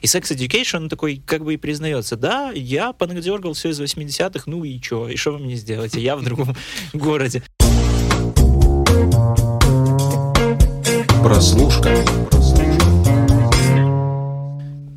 И 0.00 0.06
Sex 0.06 0.34
Education, 0.34 0.88
такой 0.88 1.22
как 1.24 1.44
бы 1.44 1.54
и 1.54 1.56
признается, 1.58 2.16
да, 2.16 2.52
я 2.52 2.94
понадергал 2.94 3.52
все 3.52 3.68
из 3.68 3.80
80-х, 3.80 4.44
ну 4.46 4.64
и 4.64 4.80
что, 4.80 5.08
и 5.10 5.16
что 5.16 5.32
вы 5.32 5.40
мне 5.40 5.56
сделаете, 5.56 6.00
я 6.00 6.16
в 6.16 6.24
другом 6.24 6.56
городе. 6.94 7.42
Прослушка. 11.22 11.94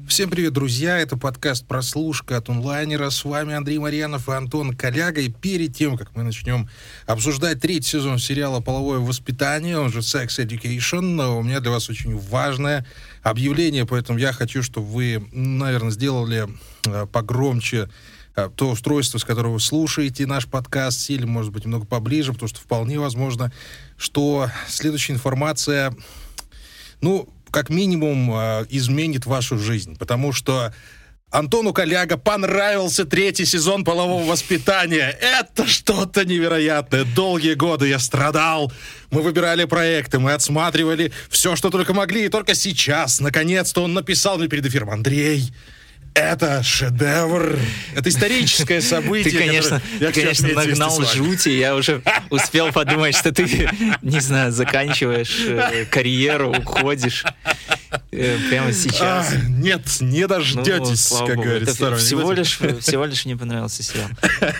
Всем 0.08 0.30
привет, 0.30 0.54
друзья! 0.54 1.00
Это 1.00 1.18
подкаст 1.18 1.66
«Прослушка» 1.66 2.38
от 2.38 2.48
онлайнера. 2.48 3.10
С 3.10 3.26
вами 3.26 3.56
Андрей 3.56 3.80
Марьянов 3.80 4.30
и 4.30 4.32
Антон 4.32 4.78
Коляга. 4.78 5.20
И 5.22 5.30
перед 5.30 5.76
тем, 5.76 5.98
как 5.98 6.16
мы 6.16 6.22
начнем 6.22 6.70
обсуждать 7.08 7.60
третий 7.60 7.90
сезон 7.90 8.20
сериала 8.20 8.62
«Половое 8.62 9.00
воспитание», 9.00 9.80
он 9.80 9.92
же 9.92 10.00
«Sex 10.00 10.28
Education», 10.38 11.20
у 11.36 11.42
меня 11.42 11.60
для 11.62 11.72
вас 11.72 11.90
очень 11.90 12.16
важное 12.16 12.86
объявление, 13.24 13.86
поэтому 13.86 14.20
я 14.20 14.34
хочу, 14.34 14.62
чтобы 14.62 14.88
вы, 14.88 15.28
наверное, 15.32 15.92
сделали 15.92 16.48
э, 16.86 17.08
погромче 17.12 17.90
э, 18.36 18.50
то 18.56 18.70
устройство, 18.70 19.18
с 19.18 19.24
которого 19.24 19.54
вы 19.54 19.60
слушаете 19.60 20.28
наш 20.28 20.46
подкаст, 20.46 21.10
или, 21.10 21.26
может 21.26 21.52
быть, 21.52 21.66
немного 21.66 21.86
поближе, 21.86 22.34
потому 22.34 22.50
что 22.50 22.60
вполне 22.60 23.00
возможно, 23.00 23.52
что 23.98 24.50
следующая 24.68 25.14
информация, 25.14 25.96
ну, 27.02 27.30
как 27.50 27.70
минимум 27.70 28.32
э, 28.34 28.66
изменит 28.70 29.26
вашу 29.26 29.58
жизнь, 29.58 29.98
потому 29.98 30.34
что 30.34 30.74
Антону 31.34 31.74
Коляга 31.74 32.16
понравился 32.16 33.06
третий 33.06 33.46
сезон 33.46 33.84
полового 33.84 34.24
воспитания. 34.24 35.18
Это 35.20 35.66
что-то 35.66 36.26
невероятное. 36.26 37.06
Долгие 37.06 37.56
годы 37.56 37.88
я 37.88 37.98
страдал. 37.98 38.72
Мы 39.10 39.24
выбирали 39.24 39.66
проекты, 39.66 40.20
мы 40.20 40.34
отсматривали 40.34 41.12
все, 41.30 41.56
что 41.56 41.72
только 41.72 41.96
могли. 41.96 42.26
И 42.26 42.30
только 42.30 42.54
сейчас, 42.54 43.20
наконец-то, 43.20 43.82
он 43.82 43.94
написал 43.94 44.38
мне 44.38 44.48
перед 44.48 44.68
эфиром. 44.68 44.92
Андрей, 44.92 45.52
это 46.14 46.62
шедевр. 46.62 47.58
Это 47.96 48.10
историческое 48.10 48.82
событие. 48.82 49.32
Ты, 49.32 49.38
конечно, 49.40 49.82
ты, 49.98 50.12
конечно 50.12 50.50
нагнал 50.50 51.04
жути. 51.04 51.50
Я 51.50 51.76
уже 51.76 52.04
успел 52.30 52.72
подумать, 52.72 53.16
что 53.16 53.32
ты, 53.32 53.68
не 54.04 54.20
знаю, 54.20 54.52
заканчиваешь 54.52 55.36
э, 55.48 55.86
карьеру, 55.90 56.52
уходишь 56.52 57.26
прямо 58.12 58.74
сейчас. 58.74 59.34
А, 59.34 59.36
нет, 59.50 59.82
не 60.02 60.28
дождетесь, 60.28 61.12
ну, 61.12 61.28
как 61.28 61.38
говорится. 61.38 61.96
Всего 61.96 62.32
лишь, 62.32 62.58
всего 62.58 63.06
лишь 63.06 63.26
мне 63.26 63.38
понравился 63.38 63.84
сериал. 63.84 64.10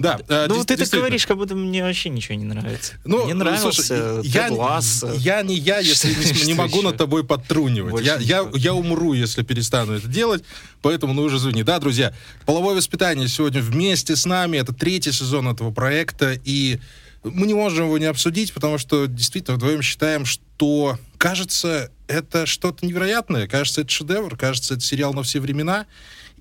Да. 0.00 0.18
Э, 0.28 0.46
ну, 0.48 0.64
ты 0.64 0.78
так 0.78 0.88
говоришь, 0.88 1.26
как 1.26 1.36
будто 1.36 1.54
мне 1.54 1.82
вообще 1.82 2.08
ничего 2.08 2.34
не 2.34 2.44
нравится. 2.44 2.94
Ну, 3.04 3.26
мне 3.26 3.34
нравился 3.34 3.82
слушай, 3.82 4.26
я, 4.26 4.48
глаз. 4.48 5.04
Я 5.18 5.42
не 5.42 5.54
я, 5.54 5.78
если 5.80 6.08
не, 6.14 6.46
не 6.46 6.54
могу 6.54 6.80
над 6.80 6.96
тобой 6.96 7.22
подтрунивать. 7.22 8.02
Я, 8.02 8.16
я, 8.16 8.48
я 8.54 8.72
умру, 8.72 9.12
если 9.12 9.42
перестану 9.42 9.92
это 9.92 10.08
делать, 10.08 10.42
поэтому 10.80 11.12
ну 11.12 11.20
уже 11.20 11.36
извини. 11.36 11.64
Да, 11.64 11.78
друзья, 11.78 12.14
половое 12.46 12.76
воспитание 12.76 13.28
сегодня 13.28 13.60
вместе 13.60 14.16
с 14.16 14.24
нами. 14.24 14.56
Это 14.56 14.72
третий 14.72 15.12
сезон 15.12 15.48
этого 15.48 15.70
проекта, 15.70 16.34
и 16.46 16.80
мы 17.22 17.46
не 17.46 17.54
можем 17.54 17.86
его 17.86 17.98
не 17.98 18.06
обсудить, 18.06 18.52
потому 18.54 18.78
что 18.78 19.06
действительно 19.06 19.56
вдвоем 19.56 19.82
считаем, 19.82 20.24
что, 20.24 20.98
кажется, 21.18 21.90
это 22.10 22.46
что-то 22.46 22.84
невероятное. 22.84 23.46
Кажется, 23.46 23.82
это 23.82 23.90
шедевр, 23.90 24.36
кажется, 24.36 24.74
это 24.74 24.82
сериал 24.82 25.14
на 25.14 25.22
все 25.22 25.40
времена. 25.40 25.86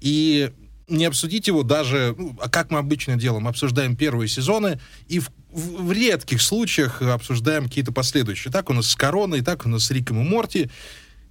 И 0.02 0.52
не 0.88 1.06
обсудить 1.06 1.48
его 1.48 1.64
даже, 1.64 2.16
ну, 2.17 2.36
а 2.42 2.50
как 2.50 2.72
мы 2.72 2.80
обычно 2.80 3.16
делаем, 3.16 3.48
обсуждаем 3.48 3.95
первые 3.95 4.28
сезоны 4.28 4.80
и 5.08 5.20
в, 5.20 5.30
в, 5.52 5.84
в 5.84 5.92
редких 5.92 6.42
случаях 6.42 7.02
обсуждаем 7.02 7.66
какие-то 7.66 7.92
последующие. 7.92 8.52
Так 8.52 8.70
у 8.70 8.73
нас 8.73 8.88
с 8.88 8.95
Короной, 8.95 9.42
так 9.42 9.66
у 9.66 9.70
нас 9.70 9.86
с 9.86 9.92
Риком 9.92 10.20
и 10.22 10.28
Морти. 10.28 10.70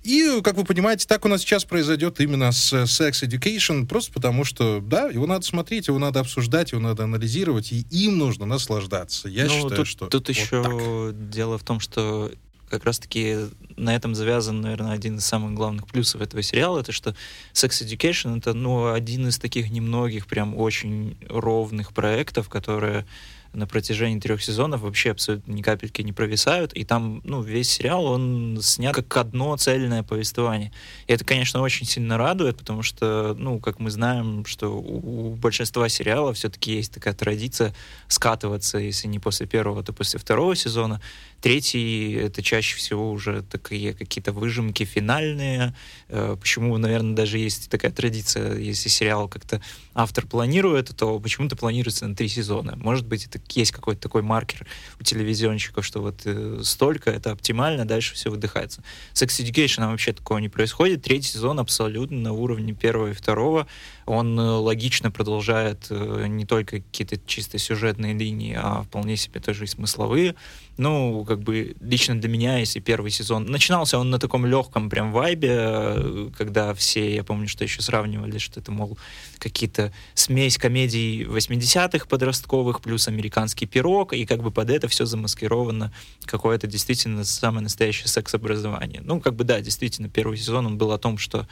И, 0.05 0.41
как 0.45 0.56
вы 0.56 0.64
понимаете, 0.64 1.08
так 1.08 1.25
у 1.25 1.28
нас 1.28 1.41
сейчас 1.41 1.64
произойдет 1.64 2.20
именно 2.20 2.52
с 2.52 2.73
Sex 2.73 3.28
Education, 3.28 3.86
просто 3.86 4.12
потому 4.12 4.45
что, 4.45 4.80
да, 4.80 5.08
его 5.08 5.27
надо 5.27 5.45
смотреть, 5.45 5.89
его 5.89 5.98
надо 5.98 6.20
обсуждать, 6.20 6.70
его 6.70 6.80
надо 6.80 7.02
анализировать, 7.02 7.73
и 7.73 7.84
им 7.91 8.17
нужно 8.17 8.47
наслаждаться. 8.47 9.28
Я 9.28 9.47
ну, 9.47 9.50
считаю, 9.50 9.77
тут, 9.77 9.86
что 9.89 10.06
Тут 10.06 10.29
вот 10.29 10.36
еще 10.36 10.63
так. 10.63 11.30
дело 11.30 11.58
в 11.58 11.64
том, 11.64 11.80
что 11.80 12.30
как 12.68 12.84
раз-таки 12.84 13.36
на 13.77 13.95
этом 13.95 14.14
завязан, 14.14 14.61
наверное, 14.61 14.92
один 14.92 15.17
из 15.17 15.24
самых 15.24 15.55
главных 15.55 15.86
плюсов 15.86 16.20
этого 16.20 16.42
сериала, 16.42 16.80
это 16.80 16.92
что 16.92 17.14
Sex 17.52 17.84
Education— 17.84 18.39
это, 18.39 18.55
ну, 18.55 18.92
один 18.92 19.29
из 19.29 19.39
таких 19.39 19.70
немногих 19.70 20.27
прям 20.27 20.56
очень 20.56 21.17
ровных 21.28 21.92
проектов, 21.92 22.48
которые 22.48 23.07
на 23.53 23.67
протяжении 23.67 24.20
трех 24.20 24.42
сезонов 24.42 24.83
вообще 24.83 25.13
абсолютно 25.13 25.53
ни 25.53 25.63
капельки 25.63 26.03
не 26.03 26.13
провисают, 26.13 26.73
и 26.73 26.85
там, 26.85 27.20
ну, 27.25 27.42
весь 27.42 27.70
сериал, 27.70 28.05
он 28.05 28.59
снят 28.63 28.95
как 28.95 29.17
одно 29.17 29.57
цельное 29.57 30.03
повествование. 30.03 30.73
И 31.07 31.13
это, 31.13 31.25
конечно, 31.25 31.61
очень 31.61 31.87
сильно 31.87 32.19
радует, 32.19 32.57
потому 32.57 32.83
что, 32.83 33.35
ну, 33.39 33.61
как 33.61 33.79
мы 33.81 33.91
знаем, 33.91 34.45
что 34.47 34.69
у, 34.79 35.31
у 35.31 35.35
большинства 35.35 35.89
сериалов 35.89 36.37
все-таки 36.37 36.73
есть 36.77 36.92
такая 36.92 37.14
традиция 37.14 37.75
скатываться, 38.08 38.79
если 38.79 39.08
не 39.08 39.19
после 39.19 39.47
первого, 39.47 39.83
то 39.83 39.92
после 39.92 40.19
второго 40.19 40.55
сезона. 40.55 41.01
Третий— 41.41 42.13
это 42.14 42.42
чаще 42.42 42.77
всего 42.77 43.13
уже 43.13 43.42
такие 43.42 43.95
какие-то 43.95 44.33
выжимки 44.33 44.85
финальные. 44.85 45.75
Э, 46.08 46.37
почему, 46.39 46.77
наверное, 46.79 47.14
даже 47.14 47.39
есть 47.39 47.70
такая 47.70 47.92
традиция, 47.92 48.57
если 48.57 48.89
сериал 48.89 49.29
как-то 49.29 49.63
автор 49.98 50.27
планирует, 50.27 50.97
то 50.97 51.19
почему-то 51.19 51.57
планируется 51.57 52.07
на 52.07 52.14
три 52.14 52.29
сезона. 52.29 52.77
Может 52.77 53.05
быть, 53.05 53.27
это 53.27 53.41
есть 53.51 53.73
какой-то 53.73 54.01
такой 54.01 54.23
маркер 54.23 54.64
у 55.01 55.03
телевизионщиков, 55.03 55.85
что 55.85 56.01
вот 56.01 56.20
э, 56.25 56.61
столько, 56.63 57.11
это 57.11 57.33
оптимально, 57.33 57.85
дальше 57.85 58.14
все 58.14 58.31
выдыхается. 58.31 58.85
Sex 59.13 59.42
Education 59.42 59.91
вообще 59.91 60.13
такого 60.13 60.39
не 60.39 60.48
происходит. 60.48 61.03
Третий 61.03 61.31
сезон 61.31 61.58
абсолютно 61.58 62.17
на 62.17 62.33
уровне 62.33 62.75
первого 62.75 63.08
и 63.08 63.13
второго 63.13 63.67
он 64.08 64.39
э, 64.39 64.42
логично 64.42 65.11
продолжает 65.11 65.86
э, 65.91 66.27
не 66.29 66.45
только 66.45 66.80
какие-то 66.80 67.19
чисто 67.27 67.58
сюжетные 67.58 68.14
линии, 68.14 68.57
а 68.58 68.83
вполне 68.83 69.17
себе 69.17 69.41
тоже 69.41 69.64
и 69.64 69.67
смысловые. 69.67 70.35
Ну, 70.77 71.24
как 71.24 71.41
бы 71.41 71.74
лично 71.80 72.20
для 72.20 72.29
меня, 72.29 72.58
если 72.58 72.79
первый 72.79 73.11
сезон... 73.11 73.46
Начинался 73.46 73.98
он 73.98 74.11
на 74.11 74.19
таком 74.20 74.46
легком 74.46 74.89
прям 74.89 75.13
вайбе, 75.13 75.51
э, 75.51 76.30
когда 76.36 76.73
все, 76.74 77.14
я 77.14 77.24
помню, 77.24 77.48
что 77.48 77.64
еще 77.64 77.83
сравнивали, 77.83 78.39
что 78.39 78.61
это, 78.61 78.70
мол, 78.70 78.96
какие-то 79.39 79.92
смесь 80.14 80.57
комедий 80.57 81.25
80-х 81.25 82.07
подростковых 82.07 82.80
плюс 82.80 83.08
американский 83.08 83.67
пирог, 83.67 84.13
и 84.13 84.25
как 84.25 84.42
бы 84.42 84.51
под 84.51 84.70
это 84.70 84.86
все 84.89 85.05
замаскировано 85.05 85.92
какое-то 86.25 86.67
действительно 86.67 87.25
самое 87.25 87.63
настоящее 87.64 88.08
секс-образование. 88.08 89.01
Ну, 89.05 89.20
как 89.20 89.35
бы 89.35 89.45
да, 89.45 89.61
действительно, 89.61 90.08
первый 90.08 90.39
сезон 90.39 90.67
он 90.67 90.79
был 90.79 90.92
о 90.92 90.98
том, 90.98 91.19
что 91.19 91.48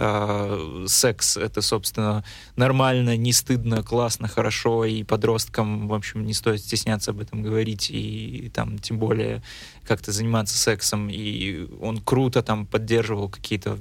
э, 0.00 0.84
секс— 0.88 1.36
это, 1.36 1.60
собственно, 1.60 2.24
нормально, 2.56 3.16
не 3.16 3.32
стыдно, 3.32 3.82
классно, 3.82 4.28
хорошо, 4.28 4.84
и 4.84 5.04
подросткам, 5.04 5.88
в 5.88 5.94
общем, 5.94 6.24
не 6.24 6.32
стоит 6.32 6.60
стесняться 6.60 7.10
об 7.10 7.20
этом 7.20 7.42
говорить, 7.42 7.90
и, 7.90 8.46
и 8.46 8.48
там, 8.48 8.78
тем 8.78 8.98
более, 8.98 9.42
как-то 9.90 10.12
заниматься 10.12 10.56
сексом, 10.56 11.08
и 11.10 11.66
он 11.80 11.98
круто 11.98 12.42
там 12.42 12.66
поддерживал 12.66 13.28
какие-то 13.28 13.76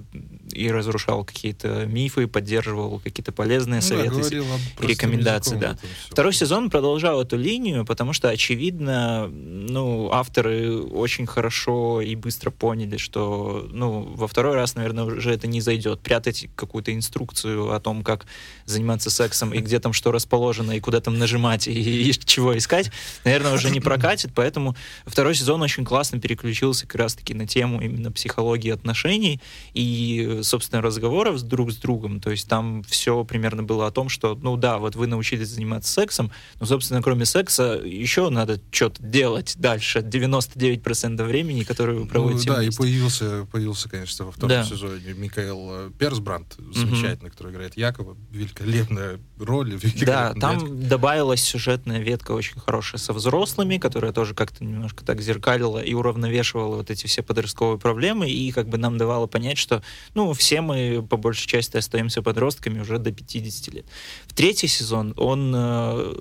и 0.52 0.72
разрушал 0.72 1.24
какие-то 1.24 1.86
мифы, 1.86 2.28
поддерживал 2.28 3.00
какие-то 3.00 3.32
полезные 3.32 3.82
ну, 3.82 3.88
советы 3.88 4.30
да, 4.30 4.86
и 4.86 4.88
рекомендации, 4.88 5.56
да. 5.58 5.78
Второй 6.10 6.34
сезон 6.34 6.70
продолжал 6.70 7.22
эту 7.22 7.38
линию, 7.38 7.86
потому 7.86 8.14
что, 8.14 8.30
очевидно, 8.30 9.28
ну, 9.28 10.10
авторы 10.12 10.82
очень 10.82 11.28
хорошо 11.28 12.02
и 12.02 12.16
быстро 12.16 12.50
поняли, 12.50 12.98
что, 12.98 13.68
ну, 13.72 14.02
во 14.02 14.28
второй 14.28 14.56
раз, 14.56 14.76
наверное, 14.76 15.04
уже 15.04 15.32
это 15.32 15.48
не 15.48 15.62
зайдет. 15.62 16.02
Прятать 16.10 16.48
какую-то 16.56 16.92
инструкцию 16.96 17.72
о 17.72 17.80
том, 17.80 18.04
как 18.04 18.26
заниматься 18.66 19.12
сексом, 19.12 19.54
и 19.54 19.60
где 19.60 19.80
там 19.80 19.94
что 19.94 20.12
расположено, 20.12 20.72
и 20.72 20.80
куда 20.80 21.02
там 21.02 21.20
нажимать, 21.20 21.68
и, 21.68 22.10
и 22.10 22.14
чего 22.26 22.58
искать, 22.58 22.92
наверное, 23.26 23.54
уже 23.54 23.70
не 23.70 23.80
прокатит, 23.80 24.32
поэтому 24.34 24.76
второй 25.06 25.36
сезон 25.36 25.62
очень 25.62 25.86
классно 25.86 26.20
переключился 26.20 26.88
как 26.88 26.96
раз-таки 26.96 27.36
на 27.36 27.46
тему 27.46 27.80
именно 27.80 28.12
психологии 28.12 28.72
отношений 28.72 29.40
и, 29.74 30.40
собственно, 30.42 30.82
разговоров 30.82 31.40
друг 31.44 31.72
с 31.72 31.76
другом. 31.76 32.22
То 32.22 32.32
есть 32.32 32.48
там 32.48 32.82
все 32.84 33.24
примерно 33.24 33.62
было 33.62 33.86
о 33.86 33.92
том, 33.92 34.10
что, 34.10 34.34
ну 34.34 34.58
да, 34.58 34.80
вот 34.80 34.96
вы 34.96 35.06
научились 35.06 35.50
заниматься 35.50 35.92
сексом, 35.92 36.32
но, 36.60 36.66
собственно, 36.66 37.04
кроме 37.04 37.26
секса 37.26 37.80
еще 37.84 38.30
надо 38.30 38.60
что-то 38.72 39.04
делать 39.04 39.54
дальше. 39.58 40.00
99% 40.00 41.24
времени, 41.24 41.64
которое 41.64 42.00
вы 42.00 42.08
проводите 42.08 42.50
ну, 42.50 42.56
Да, 42.56 42.62
вместе. 42.62 42.76
и 42.76 42.84
появился, 42.84 43.48
появился, 43.52 43.90
конечно, 43.90 44.26
во 44.26 44.32
втором 44.32 44.50
да. 44.50 44.64
сезоне 44.64 45.14
Микаэл 45.14 45.89
э, 45.90 45.98
Персбранд, 45.98 46.56
замечательный, 46.74 47.28
угу. 47.28 47.32
который 47.32 47.52
играет 47.52 47.78
Якова, 47.78 48.18
великолепная 48.32 49.20
роль. 49.38 49.80
Да, 50.06 50.34
там 50.34 50.60
ветка. 50.60 50.90
добавилась 50.90 51.42
сюжетная 51.42 52.00
ветка 52.00 52.32
очень 52.32 52.60
хорошая 52.60 53.00
со 53.00 53.14
взрослыми, 53.14 53.78
которая 53.78 54.12
тоже 54.12 54.34
как-то 54.34 54.64
немножко 54.64 55.04
так 55.04 55.22
зеркалила 55.22 55.80
и 55.80 55.94
уравновешивала 55.94 56.78
вот 56.78 56.90
эти 56.90 57.08
все 57.08 57.24
подростковые 57.24 57.80
проблемы, 57.80 58.30
и 58.30 58.52
как 58.52 58.70
бы 58.70 58.78
нам 58.78 58.98
давала 58.98 59.28
понять, 59.28 59.58
что, 59.58 59.84
ну, 60.14 60.34
все 60.34 60.62
мы 60.62 61.06
по 61.08 61.18
большей 61.18 61.48
части 61.48 61.78
остаемся 61.78 62.22
подростками 62.22 62.80
уже 62.80 63.00
до 63.00 63.12
50 63.12 63.74
лет. 63.74 63.86
В 64.28 64.34
третий 64.34 64.68
сезон 64.68 65.14
он 65.18 65.54
э, 65.56 66.14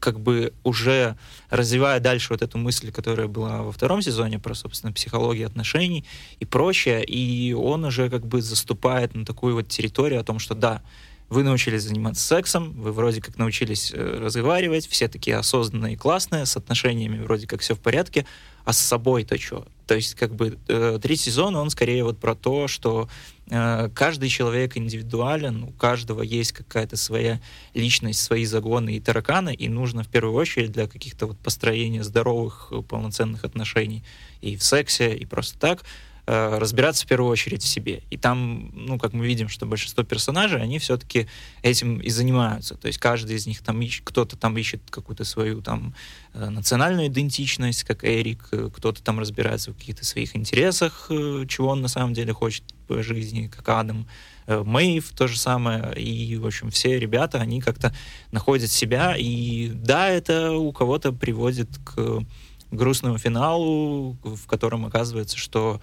как 0.00 0.20
бы 0.20 0.52
уже 0.64 1.16
развивая 1.50 2.00
дальше 2.00 2.28
вот 2.32 2.42
эту 2.42 2.58
мысль, 2.58 2.92
которая 2.92 3.28
была 3.28 3.62
во 3.62 3.72
втором 3.72 4.02
сезоне 4.02 4.38
про, 4.38 4.54
собственно, 4.54 4.92
психологию 4.92 5.46
отношений 5.46 6.04
и 6.38 6.44
прочее, 6.44 7.04
и 7.04 7.52
он 7.52 7.84
уже 7.84 8.10
как 8.10 8.26
бы 8.26 8.42
заступает 8.42 9.14
на 9.14 9.24
такую 9.24 9.54
вот 9.54 9.68
территорию 9.68 10.20
о 10.20 10.24
том, 10.24 10.38
что 10.38 10.54
да, 10.54 10.82
вы 11.28 11.42
научились 11.42 11.82
заниматься 11.82 12.24
сексом, 12.24 12.72
вы 12.80 12.92
вроде 12.92 13.20
как 13.20 13.36
научились 13.36 13.92
э, 13.92 14.18
разговаривать, 14.20 14.86
все 14.86 15.08
такие 15.08 15.36
осознанные 15.36 15.94
и 15.94 15.96
классные, 15.96 16.46
с 16.46 16.56
отношениями 16.56 17.22
вроде 17.22 17.46
как 17.46 17.60
все 17.60 17.74
в 17.74 17.80
порядке, 17.80 18.26
а 18.64 18.72
с 18.72 18.78
собой-то 18.78 19.38
что? 19.38 19.66
То 19.86 19.94
есть 19.94 20.14
как 20.14 20.34
бы 20.34 20.58
э, 20.68 20.98
третий 21.00 21.30
сезон, 21.30 21.54
он 21.54 21.70
скорее 21.70 22.02
вот 22.02 22.18
про 22.18 22.34
то, 22.34 22.66
что 22.66 23.08
э, 23.48 23.88
каждый 23.94 24.28
человек 24.28 24.76
индивидуален, 24.76 25.62
у 25.62 25.72
каждого 25.72 26.22
есть 26.22 26.52
какая-то 26.52 26.96
своя 26.96 27.40
личность, 27.72 28.20
свои 28.20 28.44
загоны 28.44 28.96
и 28.96 29.00
тараканы, 29.00 29.54
и 29.54 29.68
нужно 29.68 30.02
в 30.02 30.08
первую 30.08 30.34
очередь 30.34 30.72
для 30.72 30.88
каких-то 30.88 31.26
вот 31.26 31.38
построения 31.38 32.02
здоровых, 32.02 32.68
э, 32.72 32.82
полноценных 32.82 33.44
отношений 33.44 34.02
и 34.40 34.56
в 34.56 34.62
сексе, 34.64 35.14
и 35.14 35.24
просто 35.24 35.58
так, 35.58 35.84
Э, 36.28 36.58
разбираться 36.58 37.04
в 37.04 37.08
первую 37.08 37.30
очередь 37.30 37.62
в 37.62 37.68
себе. 37.68 38.02
И 38.10 38.16
там, 38.16 38.72
ну, 38.74 38.98
как 38.98 39.12
мы 39.12 39.24
видим, 39.24 39.48
что 39.48 39.64
большинство 39.64 40.02
персонажей, 40.02 40.60
они 40.60 40.80
все-таки 40.80 41.28
этим 41.62 42.00
и 42.00 42.10
занимаются. 42.10 42.74
То 42.74 42.88
есть 42.88 42.98
каждый 42.98 43.36
из 43.36 43.46
них 43.46 43.62
там 43.62 43.80
ищет, 43.80 44.02
кто-то 44.04 44.36
там 44.36 44.58
ищет 44.58 44.80
какую-то 44.90 45.22
свою 45.22 45.62
там 45.62 45.94
э, 46.34 46.48
национальную 46.48 47.06
идентичность, 47.06 47.84
как 47.84 48.02
Эрик, 48.04 48.48
э, 48.50 48.70
кто-то 48.74 49.04
там 49.04 49.20
разбирается 49.20 49.70
в 49.70 49.76
каких-то 49.76 50.04
своих 50.04 50.34
интересах, 50.34 51.06
чего 51.46 51.68
он 51.68 51.80
на 51.80 51.88
самом 51.88 52.12
деле 52.12 52.32
хочет 52.32 52.64
по 52.88 53.04
жизни, 53.04 53.46
как 53.46 53.68
Адам. 53.68 54.08
Мэйв 54.48 55.12
то 55.12 55.28
же 55.28 55.38
самое, 55.38 55.94
и, 55.96 56.36
в 56.36 56.46
общем, 56.46 56.70
все 56.70 56.98
ребята, 56.98 57.40
они 57.40 57.60
как-то 57.60 57.94
находят 58.32 58.70
себя, 58.70 59.14
и 59.16 59.68
да, 59.68 60.08
это 60.08 60.52
у 60.52 60.72
кого-то 60.72 61.12
приводит 61.12 61.68
к 61.84 62.24
грустному 62.70 63.18
финалу, 63.18 64.16
в 64.22 64.46
котором 64.46 64.86
оказывается, 64.86 65.36
что 65.36 65.80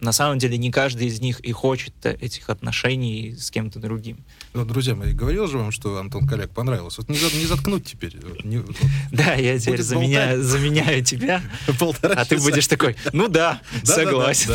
на 0.00 0.12
самом 0.12 0.38
деле 0.38 0.58
не 0.58 0.70
каждый 0.70 1.06
из 1.06 1.20
них 1.20 1.40
и 1.40 1.52
хочет 1.52 1.94
этих 2.04 2.50
отношений 2.50 3.34
с 3.38 3.50
кем-то 3.50 3.78
другим. 3.78 4.18
Ну, 4.52 4.64
друзья 4.64 4.94
мои, 4.94 5.12
говорил 5.12 5.46
же 5.46 5.58
вам, 5.58 5.70
что 5.72 5.98
Антон 5.98 6.26
Коляк 6.26 6.50
понравился. 6.50 7.02
Вот 7.02 7.08
не, 7.08 7.18
не 7.38 7.46
заткнуть 7.46 7.84
теперь. 7.84 8.16
Не, 8.44 8.62
да, 9.12 9.34
я 9.34 9.58
теперь 9.58 9.82
заменяю, 9.82 10.42
заменяю 10.42 11.04
тебя, 11.04 11.42
Полтора 11.78 12.14
а 12.14 12.24
ты 12.24 12.38
будешь 12.38 12.66
такой, 12.66 12.96
ну 13.12 13.28
да, 13.28 13.60
согласен. 13.84 14.54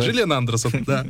Желен 0.00 0.32
Андерсон, 0.32 0.84
да. 0.84 1.06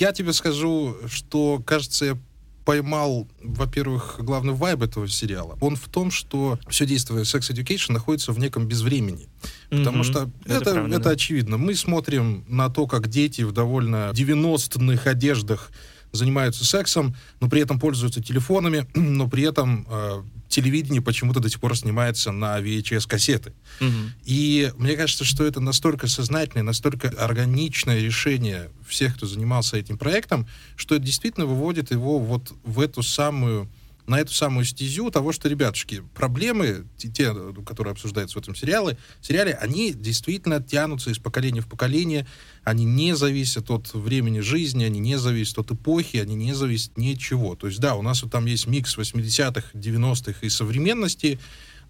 Я 0.00 0.12
тебе 0.12 0.32
скажу, 0.32 0.96
что, 1.08 1.62
кажется, 1.64 2.04
я 2.04 2.18
поймал, 2.64 3.28
во-первых, 3.42 4.16
главный 4.20 4.54
вайб 4.54 4.82
этого 4.82 5.08
сериала. 5.08 5.58
Он 5.60 5.76
в 5.76 5.88
том, 5.88 6.10
что 6.10 6.58
все 6.68 6.86
действие 6.86 7.22
Sex 7.22 7.52
Education 7.52 7.92
находится 7.92 8.32
в 8.32 8.38
неком 8.38 8.66
безвремени. 8.66 9.28
Потому 9.70 10.00
mm-hmm. 10.00 10.04
что 10.04 10.30
это, 10.44 10.54
это, 10.54 10.72
правда, 10.72 10.96
это 10.96 11.04
да. 11.04 11.10
очевидно. 11.10 11.56
Мы 11.58 11.74
смотрим 11.74 12.44
на 12.48 12.70
то, 12.70 12.86
как 12.86 13.08
дети 13.08 13.42
в 13.42 13.52
довольно 13.52 14.10
90-х 14.12 15.10
одеждах 15.10 15.70
занимаются 16.12 16.64
сексом, 16.64 17.14
но 17.40 17.48
при 17.48 17.60
этом 17.60 17.78
пользуются 17.78 18.22
телефонами, 18.22 18.86
но 18.94 19.28
при 19.28 19.44
этом 19.44 19.86
э, 19.90 20.22
телевидение 20.54 21.02
почему-то 21.02 21.40
до 21.40 21.48
сих 21.48 21.58
пор 21.58 21.76
снимается 21.76 22.30
на 22.30 22.60
VHS-кассеты. 22.60 23.52
Угу. 23.80 23.90
И 24.24 24.72
мне 24.76 24.96
кажется, 24.96 25.24
что 25.24 25.44
это 25.44 25.58
настолько 25.58 26.06
сознательное, 26.06 26.62
настолько 26.62 27.08
органичное 27.08 28.00
решение 28.00 28.70
всех, 28.86 29.16
кто 29.16 29.26
занимался 29.26 29.76
этим 29.76 29.98
проектом, 29.98 30.46
что 30.76 30.94
это 30.94 31.04
действительно 31.04 31.46
выводит 31.46 31.90
его 31.90 32.20
вот 32.20 32.52
в 32.62 32.78
эту 32.78 33.02
самую 33.02 33.68
на 34.06 34.20
эту 34.20 34.32
самую 34.32 34.64
стезю 34.64 35.10
того, 35.10 35.32
что, 35.32 35.48
ребятушки, 35.48 36.02
проблемы, 36.14 36.86
те, 36.98 37.34
которые 37.66 37.92
обсуждаются 37.92 38.38
в 38.38 38.42
этом 38.42 38.54
сериале, 38.54 38.98
сериале, 39.20 39.54
они 39.54 39.92
действительно 39.92 40.62
тянутся 40.62 41.10
из 41.10 41.18
поколения 41.18 41.60
в 41.60 41.68
поколение, 41.68 42.26
они 42.64 42.84
не 42.84 43.16
зависят 43.16 43.70
от 43.70 43.92
времени 43.94 44.40
жизни, 44.40 44.84
они 44.84 45.00
не 45.00 45.18
зависят 45.18 45.58
от 45.58 45.72
эпохи, 45.72 46.18
они 46.18 46.34
не 46.34 46.54
зависят 46.54 46.96
ни 46.98 47.14
от 47.14 47.18
чего. 47.18 47.54
То 47.54 47.66
есть, 47.66 47.80
да, 47.80 47.94
у 47.94 48.02
нас 48.02 48.22
вот 48.22 48.32
там 48.32 48.46
есть 48.46 48.66
микс 48.66 48.96
80-х, 48.96 49.70
90-х 49.74 50.38
и 50.42 50.48
современности, 50.48 51.38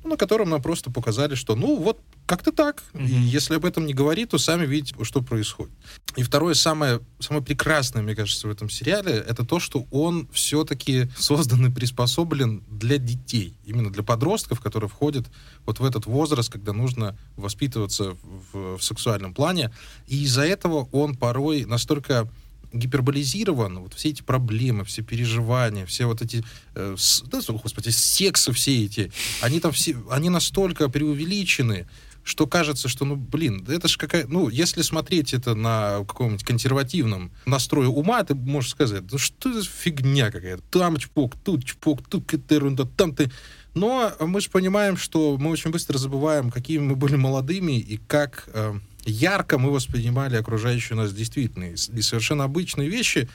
ну, 0.02 0.10
на 0.10 0.16
котором 0.16 0.50
нам 0.50 0.62
просто 0.62 0.90
показали, 0.90 1.34
что, 1.34 1.56
ну, 1.56 1.76
вот 1.76 2.00
как-то 2.26 2.52
так. 2.52 2.82
Mm-hmm. 2.92 3.08
И 3.08 3.14
если 3.14 3.54
об 3.54 3.64
этом 3.64 3.86
не 3.86 3.94
говорить, 3.94 4.30
то 4.30 4.38
сами 4.38 4.66
видите, 4.66 4.94
что 5.04 5.22
происходит. 5.22 5.72
И 6.16 6.22
второе, 6.22 6.54
самое, 6.54 7.00
самое 7.20 7.44
прекрасное, 7.44 8.02
мне 8.02 8.14
кажется, 8.14 8.48
в 8.48 8.50
этом 8.50 8.70
сериале, 8.70 9.12
это 9.12 9.44
то, 9.44 9.60
что 9.60 9.86
он 9.90 10.28
все-таки 10.32 11.08
создан 11.18 11.66
и 11.66 11.70
приспособлен 11.70 12.62
для 12.70 12.98
детей. 12.98 13.54
Именно 13.64 13.92
для 13.92 14.02
подростков, 14.02 14.60
которые 14.60 14.88
входят 14.88 15.26
вот 15.66 15.80
в 15.80 15.84
этот 15.84 16.06
возраст, 16.06 16.50
когда 16.50 16.72
нужно 16.72 17.16
воспитываться 17.36 18.16
в, 18.52 18.78
в 18.78 18.82
сексуальном 18.82 19.34
плане. 19.34 19.72
И 20.06 20.22
из-за 20.24 20.42
этого 20.42 20.88
он 20.92 21.16
порой 21.16 21.64
настолько 21.64 22.28
гиперболизирован, 22.74 23.78
вот 23.78 23.94
все 23.94 24.10
эти 24.10 24.22
проблемы, 24.22 24.84
все 24.84 25.02
переживания, 25.02 25.86
все 25.86 26.06
вот 26.06 26.22
эти, 26.22 26.44
э, 26.74 26.96
с, 26.98 27.22
да, 27.22 27.40
господи, 27.48 27.90
сексы 27.90 28.52
все 28.52 28.84
эти, 28.84 29.12
они 29.40 29.60
там 29.60 29.72
все, 29.72 29.96
они 30.10 30.28
настолько 30.28 30.88
преувеличены, 30.88 31.86
что 32.24 32.46
кажется, 32.46 32.88
что, 32.88 33.04
ну, 33.04 33.16
блин, 33.16 33.64
это 33.68 33.86
же 33.86 33.98
какая... 33.98 34.26
Ну, 34.26 34.48
если 34.48 34.82
смотреть 34.82 35.34
это 35.34 35.54
на 35.54 35.98
каком-нибудь 36.08 36.42
консервативном 36.42 37.30
настрое 37.44 37.88
ума, 37.88 38.24
ты 38.24 38.34
можешь 38.34 38.70
сказать, 38.70 39.04
ну, 39.12 39.18
что 39.18 39.50
это 39.50 39.62
фигня 39.62 40.30
какая-то? 40.30 40.62
Там 40.70 40.96
чпок, 40.96 41.36
тут 41.44 41.64
чпок, 41.64 42.08
тут 42.08 42.24
какая-то 42.24 42.54
ерунда, 42.54 42.84
там 42.96 43.14
ты... 43.14 43.30
Но 43.74 44.12
мы 44.20 44.40
же 44.40 44.50
понимаем, 44.50 44.96
что 44.96 45.36
мы 45.36 45.50
очень 45.50 45.70
быстро 45.70 45.98
забываем, 45.98 46.50
какими 46.50 46.82
мы 46.82 46.96
были 46.96 47.16
молодыми 47.16 47.78
и 47.78 47.96
как 47.96 48.48
э, 48.54 48.74
ярко 49.04 49.58
мы 49.58 49.72
воспринимали 49.72 50.36
окружающую 50.36 50.96
нас 50.96 51.12
действительность. 51.12 51.90
И 51.90 52.00
совершенно 52.00 52.44
обычные 52.44 52.88
вещи 52.88 53.28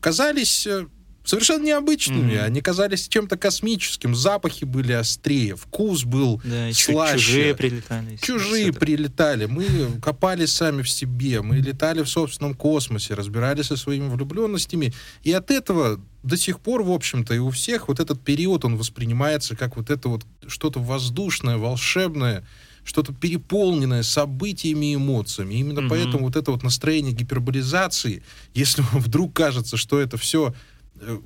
казались 0.00 0.66
э, 0.66 0.86
совершенно 1.24 1.64
необычными. 1.64 2.34
Mm-hmm. 2.34 2.44
Они 2.44 2.60
казались 2.60 3.08
чем-то 3.08 3.36
космическим. 3.36 4.14
Запахи 4.14 4.64
были 4.64 4.92
острее, 4.92 5.56
вкус 5.56 6.04
был 6.04 6.40
да, 6.44 6.70
слаще. 6.72 7.18
Чужие 7.18 7.54
прилетали. 7.54 8.16
Чужие 8.20 8.72
прилетали. 8.72 9.46
Мы 9.46 9.66
копались 10.02 10.52
сами 10.52 10.82
в 10.82 10.90
себе. 10.90 11.40
Мы 11.42 11.56
летали 11.56 12.02
в 12.02 12.08
собственном 12.08 12.54
космосе, 12.54 13.14
разбирались 13.14 13.66
со 13.66 13.76
своими 13.76 14.08
влюбленностями. 14.08 14.92
И 15.22 15.32
от 15.32 15.50
этого 15.50 16.00
до 16.22 16.36
сих 16.36 16.60
пор, 16.60 16.82
в 16.82 16.90
общем-то, 16.90 17.34
и 17.34 17.38
у 17.38 17.50
всех 17.50 17.88
вот 17.88 18.00
этот 18.00 18.20
период, 18.22 18.64
он 18.64 18.76
воспринимается 18.76 19.56
как 19.56 19.76
вот 19.76 19.90
это 19.90 20.08
вот 20.08 20.24
что-то 20.46 20.80
воздушное, 20.80 21.56
волшебное, 21.56 22.46
что-то 22.84 23.14
переполненное 23.14 24.02
событиями 24.02 24.92
и 24.92 24.94
эмоциями. 24.96 25.54
И 25.54 25.58
именно 25.60 25.80
mm-hmm. 25.80 25.88
поэтому 25.88 26.24
вот 26.24 26.36
это 26.36 26.50
вот 26.50 26.62
настроение 26.62 27.12
гиперболизации, 27.12 28.22
если 28.52 28.82
вам 28.92 29.00
вдруг 29.00 29.32
кажется, 29.34 29.76
что 29.76 30.00
это 30.00 30.16
все 30.16 30.54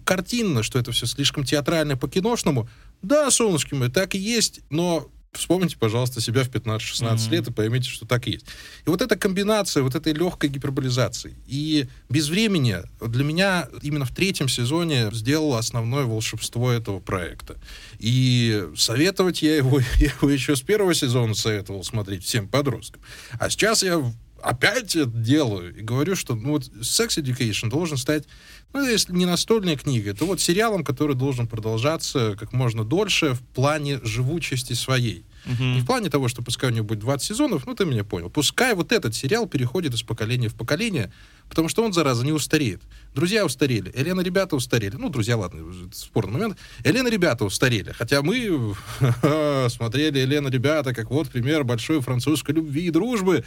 картинно, 0.04 0.62
что 0.62 0.78
это 0.78 0.92
все 0.92 1.06
слишком 1.06 1.44
театрально 1.44 1.96
по-киношному, 1.96 2.68
да, 3.02 3.30
солнышки 3.30 3.74
мои, 3.74 3.88
так 3.88 4.14
и 4.14 4.18
есть, 4.18 4.60
но 4.70 5.10
Вспомните, 5.32 5.76
пожалуйста, 5.76 6.20
себя 6.20 6.42
в 6.42 6.48
15-16 6.48 6.78
mm-hmm. 6.78 7.30
лет 7.30 7.48
и 7.48 7.52
поймите, 7.52 7.88
что 7.88 8.06
так 8.06 8.26
и 8.26 8.32
есть. 8.32 8.46
И 8.86 8.90
вот 8.90 9.02
эта 9.02 9.14
комбинация 9.14 9.82
вот 9.82 9.94
этой 9.94 10.14
легкой 10.14 10.48
гиперболизации 10.48 11.36
и 11.46 11.86
без 12.08 12.28
времени 12.28 12.78
для 13.00 13.24
меня 13.24 13.68
именно 13.82 14.06
в 14.06 14.14
третьем 14.14 14.48
сезоне 14.48 15.10
сделало 15.12 15.58
основное 15.58 16.04
волшебство 16.04 16.72
этого 16.72 16.98
проекта. 16.98 17.56
И 17.98 18.68
советовать 18.74 19.42
я 19.42 19.56
его, 19.56 19.80
я 19.96 20.12
его 20.20 20.30
еще 20.30 20.56
с 20.56 20.62
первого 20.62 20.94
сезона 20.94 21.34
советовал 21.34 21.84
смотреть 21.84 22.24
всем 22.24 22.48
подросткам. 22.48 23.02
А 23.38 23.50
сейчас 23.50 23.82
я 23.82 24.02
опять 24.42 24.96
это 24.96 25.10
делаю 25.10 25.76
и 25.76 25.82
говорю, 25.82 26.16
что 26.16 26.34
ну, 26.34 26.52
вот 26.52 26.62
Sex 26.62 27.22
Education 27.22 27.68
должен 27.70 27.96
стать 27.96 28.24
ну, 28.72 28.86
если 28.86 29.14
не 29.14 29.24
настольная 29.24 29.76
книга, 29.76 30.14
то 30.14 30.26
вот 30.26 30.40
сериалом, 30.40 30.84
который 30.84 31.16
должен 31.16 31.46
продолжаться 31.46 32.36
как 32.38 32.52
можно 32.52 32.84
дольше 32.84 33.32
в 33.32 33.40
плане 33.40 34.00
живучести 34.02 34.74
своей. 34.74 35.24
Угу. 35.46 35.62
Не 35.62 35.80
в 35.80 35.86
плане 35.86 36.10
того, 36.10 36.28
что 36.28 36.42
пускай 36.42 36.70
у 36.70 36.72
него 36.72 36.86
будет 36.86 37.00
20 37.00 37.26
сезонов, 37.26 37.66
ну 37.66 37.74
ты 37.74 37.84
меня 37.84 38.04
понял. 38.04 38.30
Пускай 38.30 38.74
вот 38.74 38.92
этот 38.92 39.14
сериал 39.14 39.46
переходит 39.46 39.94
из 39.94 40.02
поколения 40.02 40.48
в 40.48 40.54
поколение, 40.54 41.12
потому 41.48 41.68
что 41.68 41.84
он, 41.84 41.92
зараза, 41.92 42.24
не 42.24 42.32
устареет. 42.32 42.82
Друзья 43.14 43.44
устарели, 43.44 43.92
Елена 43.96 44.20
ребята 44.20 44.56
устарели. 44.56 44.96
Ну, 44.96 45.08
друзья, 45.08 45.36
ладно, 45.36 45.62
спорный 45.92 46.32
момент. 46.32 46.58
Елена 46.84 47.08
ребята 47.08 47.44
устарели. 47.44 47.92
Хотя 47.92 48.22
мы 48.22 48.74
смотрели 49.70 50.18
Елена 50.18 50.48
ребята 50.48 50.94
как 50.94 51.10
вот 51.10 51.28
пример 51.28 51.64
большой 51.64 52.00
французской 52.00 52.52
любви 52.52 52.86
и 52.86 52.90
дружбы. 52.90 53.44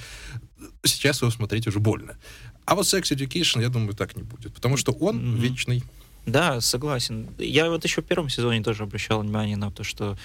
Сейчас 0.83 1.21
его 1.21 1.31
смотреть 1.31 1.67
уже 1.67 1.79
больно. 1.79 2.17
А 2.65 2.75
вот 2.75 2.85
Sex 2.85 3.03
Education, 3.15 3.61
я 3.61 3.69
думаю, 3.69 3.93
так 3.93 4.15
не 4.15 4.23
будет, 4.23 4.53
потому 4.53 4.77
что 4.77 4.91
он 4.91 5.19
mm-hmm. 5.19 5.39
вечный. 5.39 5.83
Да, 6.25 6.61
согласен. 6.61 7.29
Я 7.39 7.69
вот 7.69 7.83
еще 7.83 8.01
в 8.01 8.05
первом 8.05 8.29
сезоне 8.29 8.63
тоже 8.63 8.83
обращал 8.83 9.21
внимание 9.21 9.57
на 9.57 9.71
то, 9.71 9.83
что 9.83 10.17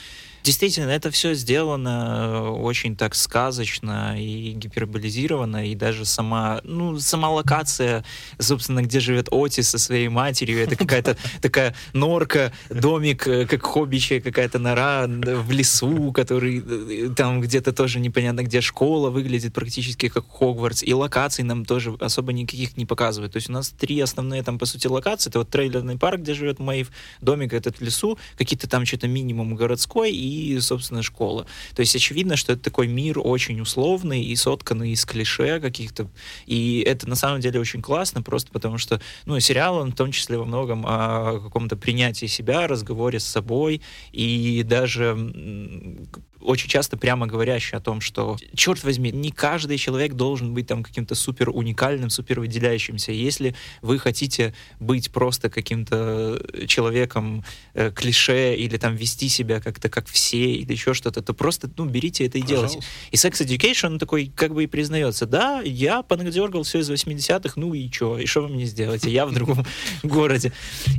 Действительно, 0.46 0.90
это 0.90 1.10
все 1.10 1.34
сделано 1.34 2.18
э, 2.20 2.48
очень 2.50 2.94
так 2.94 3.16
сказочно 3.16 4.14
и 4.16 4.52
гиперболизировано, 4.52 5.66
и 5.66 5.74
даже 5.74 6.04
сама, 6.04 6.60
ну, 6.62 7.00
сама 7.00 7.30
локация, 7.30 8.04
собственно, 8.38 8.82
где 8.82 9.00
живет 9.00 9.26
Отис 9.32 9.68
со 9.68 9.78
своей 9.78 10.06
матерью, 10.06 10.62
это 10.62 10.76
какая-то 10.76 11.16
такая 11.42 11.74
норка, 11.94 12.52
домик, 12.70 13.26
э, 13.26 13.46
как 13.46 13.66
хоббичья 13.66 14.20
какая-то 14.20 14.60
нора 14.60 15.08
в 15.08 15.50
лесу, 15.50 16.12
который 16.12 16.62
э, 16.64 17.10
там 17.16 17.40
где-то 17.40 17.72
тоже 17.72 17.98
непонятно 17.98 18.44
где 18.44 18.60
школа 18.60 19.10
выглядит 19.10 19.52
практически 19.52 20.08
как 20.08 20.30
Хогвартс, 20.30 20.84
и 20.84 20.94
локаций 20.94 21.42
нам 21.42 21.64
тоже 21.64 21.96
особо 21.98 22.32
никаких 22.32 22.76
не 22.76 22.86
показывают. 22.86 23.32
То 23.32 23.38
есть 23.38 23.50
у 23.50 23.52
нас 23.52 23.70
три 23.70 23.98
основные 23.98 24.44
там, 24.44 24.60
по 24.60 24.66
сути, 24.66 24.86
локации. 24.86 25.28
Это 25.28 25.40
вот 25.40 25.50
трейлерный 25.50 25.98
парк, 25.98 26.20
где 26.20 26.34
живет 26.34 26.60
Мэйв, 26.60 26.92
домик 27.20 27.52
этот 27.52 27.78
в 27.78 27.80
лесу, 27.80 28.16
какие-то 28.38 28.68
там 28.68 28.86
что-то 28.86 29.08
минимум 29.08 29.56
городской, 29.56 30.12
и 30.12 30.35
собственно, 30.60 31.02
школа. 31.02 31.46
То 31.74 31.80
есть 31.80 31.94
очевидно, 31.94 32.36
что 32.36 32.52
это 32.52 32.62
такой 32.62 32.86
мир 32.88 33.18
очень 33.18 33.60
условный 33.60 34.22
и 34.22 34.36
сотканный 34.36 34.90
из 34.90 35.04
клише 35.04 35.60
каких-то. 35.60 36.08
И 36.46 36.82
это 36.86 37.08
на 37.08 37.16
самом 37.16 37.40
деле 37.40 37.60
очень 37.60 37.82
классно, 37.82 38.22
просто 38.22 38.50
потому 38.50 38.78
что, 38.78 39.00
ну, 39.24 39.38
сериал, 39.40 39.76
он 39.76 39.92
в 39.92 39.96
том 39.96 40.12
числе 40.12 40.38
во 40.38 40.44
многом 40.44 40.84
о 40.86 41.40
каком-то 41.40 41.76
принятии 41.76 42.26
себя, 42.26 42.66
разговоре 42.66 43.20
с 43.20 43.24
собой 43.24 43.82
и 44.12 44.62
даже 44.64 45.16
очень 46.46 46.68
часто 46.68 46.96
прямо 46.96 47.26
говорящий 47.26 47.76
о 47.76 47.80
том, 47.80 48.00
что, 48.00 48.36
черт 48.54 48.82
возьми, 48.84 49.10
не 49.10 49.30
каждый 49.30 49.76
человек 49.78 50.14
должен 50.14 50.54
быть 50.54 50.66
там 50.66 50.82
каким-то 50.82 51.14
супер 51.14 51.50
уникальным, 51.50 52.08
супер 52.08 52.40
выделяющимся. 52.40 53.12
Если 53.12 53.54
вы 53.82 53.98
хотите 53.98 54.54
быть 54.80 55.10
просто 55.10 55.50
каким-то 55.50 56.40
человеком 56.68 57.44
э, 57.74 57.90
клише 57.90 58.54
или 58.54 58.76
там 58.76 58.94
вести 58.94 59.28
себя 59.28 59.60
как-то 59.60 59.88
как 59.88 60.06
все 60.06 60.52
или 60.54 60.72
еще 60.72 60.94
что-то, 60.94 61.20
то 61.22 61.34
просто, 61.34 61.68
ну, 61.76 61.84
берите 61.86 62.26
это 62.26 62.38
и 62.38 62.42
Пожалуйста. 62.42 62.78
делайте. 62.78 62.88
И 63.10 63.16
Sex 63.16 63.46
Education, 63.46 63.98
такой 63.98 64.32
как 64.34 64.54
бы 64.54 64.64
и 64.64 64.66
признается, 64.66 65.26
да, 65.26 65.60
я 65.62 66.02
понадергал 66.02 66.62
все 66.62 66.78
из 66.78 66.90
80-х, 66.90 67.54
ну 67.56 67.74
и 67.74 67.90
что, 67.90 68.18
и 68.18 68.26
что 68.26 68.42
вы 68.42 68.48
мне 68.48 68.66
сделаете? 68.66 69.10
Я 69.10 69.26
в 69.26 69.32
другом 69.32 69.64
городе. 70.02 70.52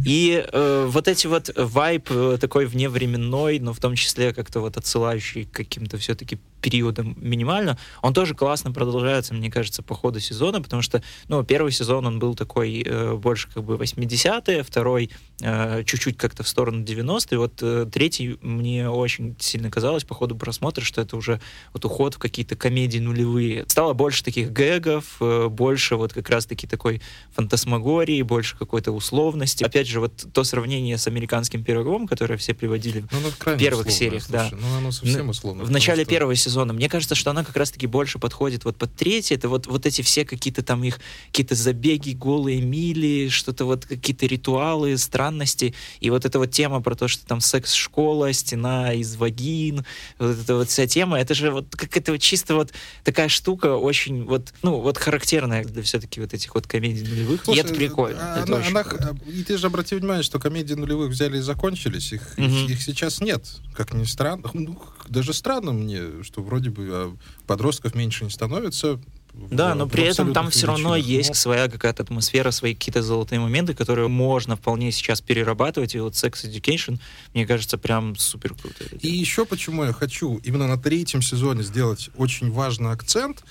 И 0.06 0.46
э, 0.51 0.86
вот 0.89 1.08
эти 1.08 1.27
вот 1.27 1.51
вайп 1.56 2.10
э, 2.10 2.38
такой 2.39 2.66
вневременной, 2.66 3.60
но 3.60 3.74
в 3.74 3.80
том 3.80 3.96
числе 3.96 4.34
как-то 4.34 4.60
вот 4.60 4.77
отсылающий 4.77 5.37
к 5.46 5.51
каким-то 5.51 5.98
все-таки 5.98 6.39
периодом 6.62 7.15
минимально, 7.20 7.77
он 8.01 8.13
тоже 8.13 8.34
классно 8.34 8.72
продолжается, 8.72 9.34
мне 9.34 9.51
кажется, 9.51 9.84
по 9.84 9.96
ходу 9.96 10.20
сезона, 10.20 10.62
потому 10.62 10.82
что, 10.82 11.03
ну, 11.27 11.44
первый 11.44 11.72
сезон 11.72 12.06
он 12.06 12.20
был 12.20 12.36
такой 12.36 12.84
э, 12.86 13.13
больше 13.15 13.48
как 13.53 13.63
бы 13.63 13.75
80-е, 13.75 14.63
второй 14.63 15.12
э, 15.41 15.84
чуть-чуть 15.86 16.17
как-то 16.17 16.44
в 16.44 16.48
сторону 16.48 16.84
90-е, 16.84 17.38
вот 17.38 17.60
э, 17.62 17.86
третий 17.91 18.38
мне 18.41 18.89
очень 18.89 19.36
сильно 19.39 19.70
казалось 19.70 20.03
по 20.03 20.15
ходу 20.15 20.36
просмотра, 20.36 20.84
что 20.84 21.01
это 21.01 21.15
уже 21.15 21.39
вот 21.74 21.86
уход 21.86 22.15
в 22.15 22.17
какие-то 22.17 22.56
комедии 22.56 23.00
нулевые. 23.00 23.65
Стало 23.67 23.94
больше 23.94 24.24
таких 24.24 24.51
гэгов, 24.51 25.17
э, 25.20 25.48
больше 25.48 25.96
вот 25.96 26.13
как 26.13 26.29
раз-таки 26.29 26.67
такой 26.67 27.01
фантасмагории, 27.36 28.22
больше 28.24 28.58
какой-то 28.58 28.91
условности. 28.91 29.63
Опять 29.63 29.88
же, 29.88 30.00
вот 30.00 30.27
то 30.34 30.44
сравнение 30.44 30.98
с 30.98 31.08
американским 31.08 31.63
пирогом, 31.63 32.08
которое 32.08 32.38
все 32.38 32.53
приводили 32.53 33.06
ну, 33.12 33.53
в 33.53 33.58
первых 33.58 33.91
сериях, 33.91 34.24
слушай, 34.24 34.50
да. 34.51 34.58
Ну, 34.60 34.77
оно 34.77 34.91
совсем 34.91 35.26
условно. 35.29 35.63
В 35.63 35.72
начале 35.72 36.03
что... 36.03 36.10
первого 36.10 36.36
сезона. 36.36 36.74
Мне 36.74 36.89
кажется, 36.89 37.15
что 37.15 37.31
она 37.31 37.43
как 37.43 37.55
раз-таки 37.55 37.88
больше 37.88 38.19
подходит 38.19 38.65
вот 38.65 38.77
под 38.77 38.93
третий. 38.96 39.36
Это 39.36 39.50
вот, 39.50 39.67
вот 39.67 39.86
эти 39.86 40.01
все 40.01 40.25
какие-то 40.25 40.63
там 40.63 40.84
их 40.84 41.00
какие-то 41.27 41.55
забеги, 41.55 42.12
голые 42.12 42.62
мили, 42.62 43.29
что-то 43.29 43.65
вот 43.65 43.86
какие-то 43.86 44.25
ритуалы, 44.25 44.98
странности. 44.98 45.74
И 46.00 46.10
вот 46.10 46.25
эта 46.25 46.39
вот 46.39 46.51
тема 46.51 46.81
про 46.81 46.96
то, 46.96 47.07
что 47.07 47.25
там 47.25 47.41
секс-школа, 47.41 48.34
стена 48.34 48.93
из 48.93 49.15
вагин, 49.15 49.86
вот 50.19 50.38
эта 50.38 50.55
вот 50.55 50.69
вся 50.69 50.88
тема, 50.88 51.19
это 51.19 51.34
же 51.34 51.51
вот 51.51 51.75
какая-то 51.75 52.13
вот 52.13 52.22
чисто 52.22 52.55
вот 52.55 52.72
такая 53.03 53.29
штука 53.29 53.75
очень 53.75 54.24
вот, 54.24 54.53
ну, 54.62 54.79
вот 54.79 54.98
характерная 54.98 55.63
для 55.63 55.84
все-таки 55.84 56.19
вот 56.19 56.34
этих 56.34 56.53
вот 56.55 56.67
комедий 56.67 57.03
нулевых. 57.03 57.43
Слушай, 57.43 57.57
и 57.57 57.62
это 57.62 57.74
прикольно. 57.74 58.19
А, 58.22 58.43
это 58.43 58.67
она, 58.67 58.81
она, 58.81 59.15
и 59.25 59.43
ты 59.43 59.57
же 59.57 59.67
обрати 59.67 59.96
внимание, 59.96 60.24
что 60.24 60.39
комедии 60.39 60.74
нулевых 60.74 61.12
взяли 61.12 61.38
и 61.38 61.41
закончились. 61.41 62.13
Их, 62.13 62.34
угу. 62.38 62.46
их, 62.46 62.69
их 62.72 62.81
сейчас 62.81 63.22
нет. 63.22 63.46
Как 63.74 63.93
ни 63.93 64.03
странно. 64.03 64.50
Ну, 64.53 64.79
даже 65.10 65.34
странно 65.34 65.74
мне, 65.74 66.24
что 66.24 66.42
вроде 66.42 66.70
бы 66.70 66.88
а 66.92 67.16
подростков 67.46 67.96
меньше 67.96 68.26
не 68.26 68.30
становится. 68.30 69.00
Да, 69.34 69.76
но 69.76 69.88
при 69.88 70.04
этом 70.04 70.34
там 70.34 70.50
все 70.50 70.66
равно 70.66 70.96
есть 70.96 71.36
своя 71.36 71.68
какая-то 71.70 72.02
атмосфера, 72.04 72.50
свои 72.50 72.74
какие-то 72.74 73.04
золотые 73.04 73.40
моменты, 73.40 73.76
которые 73.76 74.08
можно 74.08 74.56
вполне 74.56 74.92
сейчас 74.92 75.22
перерабатывать. 75.22 75.94
И 75.94 76.00
вот 76.00 76.14
Sex 76.14 76.44
Education, 76.44 77.00
мне 77.36 77.46
кажется, 77.46 77.78
прям 77.78 78.16
супер 78.16 78.56
круто. 78.56 78.84
И 79.00 79.10
еще 79.10 79.46
почему 79.46 79.84
я 79.84 79.94
хочу 79.94 80.38
именно 80.44 80.68
на 80.68 80.78
третьем 80.78 81.22
сезоне 81.22 81.62
сделать 81.62 82.10
очень 82.16 82.52
важный 82.52 82.92
акцент. 82.92 83.44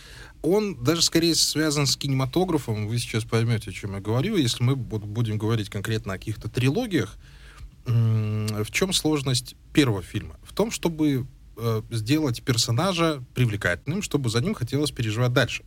Он 0.42 0.74
даже 0.82 1.02
скорее 1.02 1.36
связан 1.36 1.86
с 1.86 1.96
кинематографом. 1.96 2.88
Вы 2.88 2.98
сейчас 2.98 3.24
поймете, 3.24 3.70
о 3.70 3.72
чем 3.72 3.94
я 3.94 4.00
говорю. 4.00 4.36
Если 4.36 4.64
мы 4.64 4.74
будем 4.74 5.38
говорить 5.38 5.70
конкретно 5.70 6.14
о 6.14 6.18
каких-то 6.18 6.48
трилогиях, 6.48 7.16
в 7.84 8.70
чем 8.72 8.92
сложность 8.92 9.54
первого 9.72 10.02
фильма? 10.02 10.36
В 10.42 10.52
том, 10.52 10.72
чтобы 10.72 11.26
э, 11.56 11.82
сделать 11.90 12.42
персонажа 12.42 13.22
привлекательным, 13.34 14.02
чтобы 14.02 14.30
за 14.30 14.40
ним 14.40 14.54
хотелось 14.54 14.90
переживать 14.90 15.32
дальше. 15.32 15.64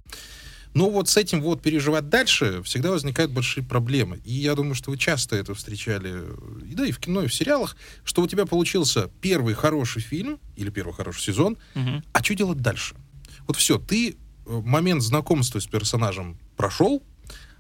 Но 0.74 0.90
вот 0.90 1.10
с 1.10 1.18
этим 1.18 1.42
вот 1.42 1.62
переживать 1.62 2.10
дальше 2.10 2.62
всегда 2.64 2.92
возникают 2.92 3.32
большие 3.32 3.64
проблемы. 3.64 4.22
И 4.24 4.34
я 4.34 4.54
думаю, 4.56 4.76
что 4.76 4.92
вы 4.92 4.98
часто 4.98 5.36
это 5.36 5.54
встречали, 5.56 6.24
и 6.66 6.76
да, 6.76 6.86
и 6.86 6.92
в 6.92 7.00
кино, 7.00 7.24
и 7.24 7.28
в 7.28 7.34
сериалах, 7.34 7.76
что 8.04 8.22
у 8.22 8.28
тебя 8.28 8.46
получился 8.46 9.10
первый 9.22 9.56
хороший 9.56 10.02
фильм 10.02 10.40
или 10.56 10.70
первый 10.70 10.94
хороший 10.94 11.22
сезон, 11.22 11.58
угу. 11.76 12.04
а 12.14 12.24
что 12.24 12.36
делать 12.36 12.60
дальше? 12.60 12.96
Вот 13.48 13.58
все, 13.58 13.80
ты 13.80 14.12
э, 14.12 14.16
момент 14.46 15.02
знакомства 15.02 15.60
с 15.60 15.66
персонажем 15.66 16.38
прошел, 16.56 17.02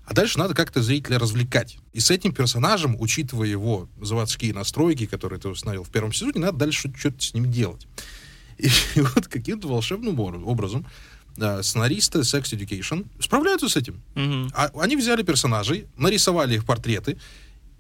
а 0.09 0.13
дальше 0.13 0.39
надо 0.39 0.55
как-то 0.55 0.81
зрителя 0.81 1.19
развлекать. 1.19 1.77
И 1.93 1.99
с 1.99 2.09
этим 2.09 2.33
персонажем, 2.33 2.95
учитывая 2.99 3.47
его 3.47 3.87
заводские 4.01 4.55
настройки, 4.55 5.05
которые 5.05 5.39
ты 5.39 5.49
установил 5.49 5.83
в 5.83 5.89
первом 5.91 6.13
сезоне, 6.13 6.39
надо 6.39 6.57
дальше 6.57 6.91
что-то 6.97 7.21
с 7.21 7.35
ним 7.35 7.51
делать. 7.51 7.87
И, 8.57 8.69
и 8.95 9.01
вот 9.15 9.27
каким-то 9.27 9.67
волшебным 9.67 10.19
образом 10.19 10.87
да, 11.37 11.61
сценаристы 11.61 12.19
Sex 12.19 12.41
Education 12.57 13.05
справляются 13.19 13.69
с 13.69 13.75
этим. 13.77 14.01
Mm-hmm. 14.15 14.51
А, 14.55 14.71
они 14.79 14.97
взяли 14.97 15.21
персонажей, 15.21 15.85
нарисовали 15.95 16.55
их 16.55 16.65
портреты, 16.65 17.19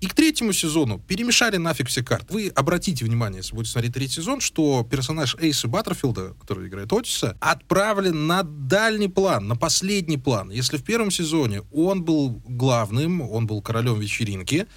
и 0.01 0.07
к 0.07 0.13
третьему 0.13 0.53
сезону 0.53 0.99
перемешали 0.99 1.57
нафиг 1.57 1.87
все 1.87 2.03
карты. 2.03 2.33
Вы 2.33 2.51
обратите 2.55 3.05
внимание, 3.05 3.39
если 3.39 3.53
будете 3.53 3.73
смотреть 3.73 3.93
третий 3.93 4.15
сезон, 4.15 4.39
что 4.39 4.87
персонаж 4.89 5.35
Эйса 5.39 5.67
Баттерфилда, 5.67 6.35
который 6.39 6.67
играет 6.67 6.91
Отиса, 6.93 7.37
отправлен 7.39 8.27
на 8.27 8.43
дальний 8.43 9.09
план, 9.09 9.47
на 9.47 9.55
последний 9.55 10.17
план. 10.17 10.51
Если 10.51 10.77
в 10.77 10.83
первом 10.83 11.11
сезоне 11.11 11.63
он 11.71 12.03
был 12.03 12.41
главным, 12.47 13.21
он 13.21 13.47
был 13.47 13.61
королем 13.61 13.99
вечеринки, 13.99 14.67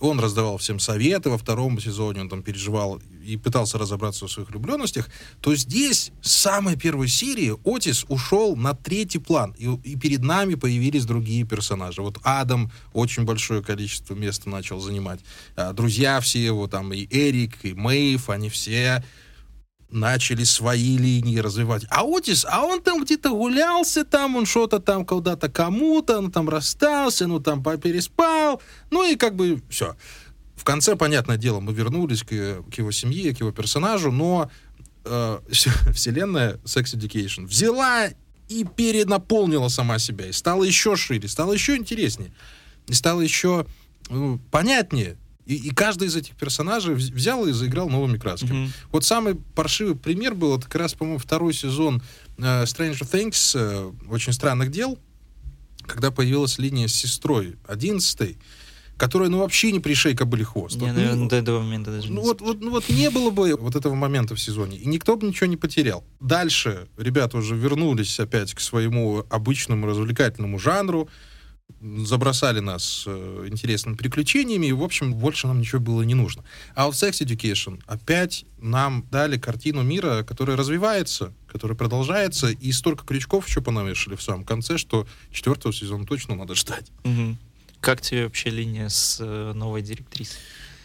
он 0.00 0.18
раздавал 0.18 0.58
всем 0.58 0.78
советы, 0.78 1.30
во 1.30 1.38
втором 1.38 1.80
сезоне 1.80 2.22
он 2.22 2.28
там 2.28 2.42
переживал 2.42 3.00
и 3.24 3.36
пытался 3.36 3.78
разобраться 3.78 4.26
в 4.26 4.30
своих 4.32 4.48
влюбленностях, 4.48 5.08
то 5.40 5.54
здесь, 5.54 6.10
с 6.22 6.32
самой 6.32 6.76
первой 6.76 7.08
серии, 7.08 7.54
Отис 7.64 8.04
ушел 8.08 8.56
на 8.56 8.74
третий 8.74 9.18
план, 9.18 9.54
и, 9.58 9.66
и 9.84 9.96
перед 9.96 10.22
нами 10.22 10.54
появились 10.54 11.04
другие 11.04 11.44
персонажи. 11.44 12.02
Вот 12.02 12.18
Адам 12.22 12.72
очень 12.92 13.24
большое 13.24 13.62
количество 13.62 14.14
места 14.14 14.48
начал 14.48 14.80
занимать. 14.80 15.20
А, 15.56 15.72
друзья 15.72 16.20
все 16.20 16.44
его, 16.44 16.66
там 16.66 16.92
и 16.92 17.06
Эрик, 17.10 17.64
и 17.64 17.74
Мэйв, 17.74 18.30
они 18.30 18.48
все 18.48 19.04
начали 19.92 20.44
свои 20.44 20.96
линии 20.96 21.38
развивать. 21.38 21.84
А 21.90 22.04
Отис, 22.04 22.46
а 22.48 22.64
он 22.64 22.82
там 22.82 23.04
где-то 23.04 23.30
гулялся, 23.30 24.04
там 24.04 24.36
он 24.36 24.46
что-то 24.46 24.78
там 24.78 25.04
куда-то 25.04 25.48
кому-то, 25.48 26.18
он 26.18 26.30
там 26.30 26.48
расстался, 26.48 27.26
ну 27.26 27.40
там 27.40 27.62
переспал, 27.62 28.60
ну 28.90 29.10
и 29.10 29.16
как 29.16 29.36
бы 29.36 29.62
все. 29.68 29.96
В 30.56 30.64
конце, 30.64 30.96
понятное 30.96 31.36
дело, 31.36 31.60
мы 31.60 31.72
вернулись 31.72 32.22
к, 32.22 32.26
к 32.26 32.74
его 32.74 32.90
семье, 32.90 33.34
к 33.34 33.40
его 33.40 33.50
персонажу, 33.50 34.12
но 34.12 34.50
э, 35.04 35.38
вселенная 35.92 36.58
Sex 36.64 36.94
Education 36.96 37.46
взяла 37.46 38.08
и 38.48 38.64
перенаполнила 38.64 39.68
сама 39.68 39.98
себя, 39.98 40.26
и 40.26 40.32
стала 40.32 40.64
еще 40.64 40.96
шире, 40.96 41.28
стала 41.28 41.52
еще 41.52 41.76
интереснее, 41.76 42.32
и 42.88 42.92
стала 42.92 43.20
еще 43.20 43.66
ну, 44.10 44.40
понятнее. 44.50 45.16
И, 45.50 45.56
и 45.56 45.70
каждый 45.70 46.06
из 46.06 46.14
этих 46.14 46.36
персонажей 46.36 46.94
взял 46.94 47.44
и 47.44 47.50
заиграл 47.50 47.88
новыми 47.88 48.18
красками. 48.18 48.66
Mm-hmm. 48.66 48.70
Вот 48.92 49.04
самый 49.04 49.34
паршивый 49.34 49.96
пример 49.96 50.36
был, 50.36 50.56
это 50.56 50.66
как 50.66 50.76
раз, 50.76 50.94
по-моему, 50.94 51.18
второй 51.18 51.52
сезон 51.54 52.00
э, 52.38 52.62
Stranger 52.62 53.02
Things, 53.02 53.58
э, 53.58 53.92
очень 54.08 54.32
странных 54.32 54.70
дел, 54.70 54.96
когда 55.88 56.12
появилась 56.12 56.58
линия 56.58 56.86
с 56.86 56.94
сестрой, 56.94 57.56
одиннадцатой, 57.66 58.38
которая, 58.96 59.28
ну, 59.28 59.38
вообще 59.38 59.72
не 59.72 59.80
пришей 59.80 60.14
были 60.14 60.44
хвост. 60.44 60.76
Не, 60.76 60.86
вот, 60.86 60.94
наверное, 60.94 61.16
ну, 61.16 61.28
до 61.28 61.34
этого 61.34 61.60
момента 61.62 61.90
даже 61.90 62.12
ну, 62.12 62.20
вот, 62.20 62.40
вот, 62.42 62.60
ну, 62.60 62.70
вот 62.70 62.88
не 62.88 63.10
было 63.10 63.30
бы 63.30 63.56
вот 63.56 63.74
этого 63.74 63.96
момента 63.96 64.36
в 64.36 64.40
сезоне, 64.40 64.76
и 64.76 64.86
никто 64.86 65.16
бы 65.16 65.26
ничего 65.26 65.46
не 65.48 65.56
потерял. 65.56 66.04
Дальше 66.20 66.86
ребята 66.96 67.38
уже 67.38 67.56
вернулись 67.56 68.20
опять 68.20 68.54
к 68.54 68.60
своему 68.60 69.26
обычному 69.28 69.88
развлекательному 69.88 70.60
жанру, 70.60 71.08
забросали 71.80 72.60
нас 72.60 73.04
э, 73.06 73.46
интересными 73.48 73.96
приключениями, 73.96 74.66
и, 74.66 74.72
в 74.72 74.82
общем, 74.82 75.14
больше 75.14 75.46
нам 75.46 75.60
ничего 75.60 75.80
было 75.80 76.02
не 76.02 76.14
нужно. 76.14 76.44
А 76.74 76.86
вот 76.86 76.94
Sex 76.94 77.24
Education 77.24 77.82
опять 77.86 78.44
нам 78.58 79.06
дали 79.10 79.38
картину 79.38 79.82
мира, 79.82 80.22
которая 80.22 80.56
развивается, 80.56 81.32
которая 81.46 81.76
продолжается, 81.76 82.48
и 82.48 82.72
столько 82.72 83.04
крючков 83.04 83.48
еще 83.48 83.60
понавешали 83.60 84.16
в 84.16 84.22
самом 84.22 84.44
конце, 84.44 84.78
что 84.78 85.06
четвертого 85.32 85.72
сезона 85.72 86.06
точно 86.06 86.34
надо 86.34 86.54
ждать. 86.54 86.90
Угу. 87.04 87.36
Как 87.80 88.00
тебе 88.00 88.24
вообще 88.24 88.50
линия 88.50 88.88
с 88.88 89.18
э, 89.20 89.52
новой 89.54 89.82
директрисой? 89.82 90.38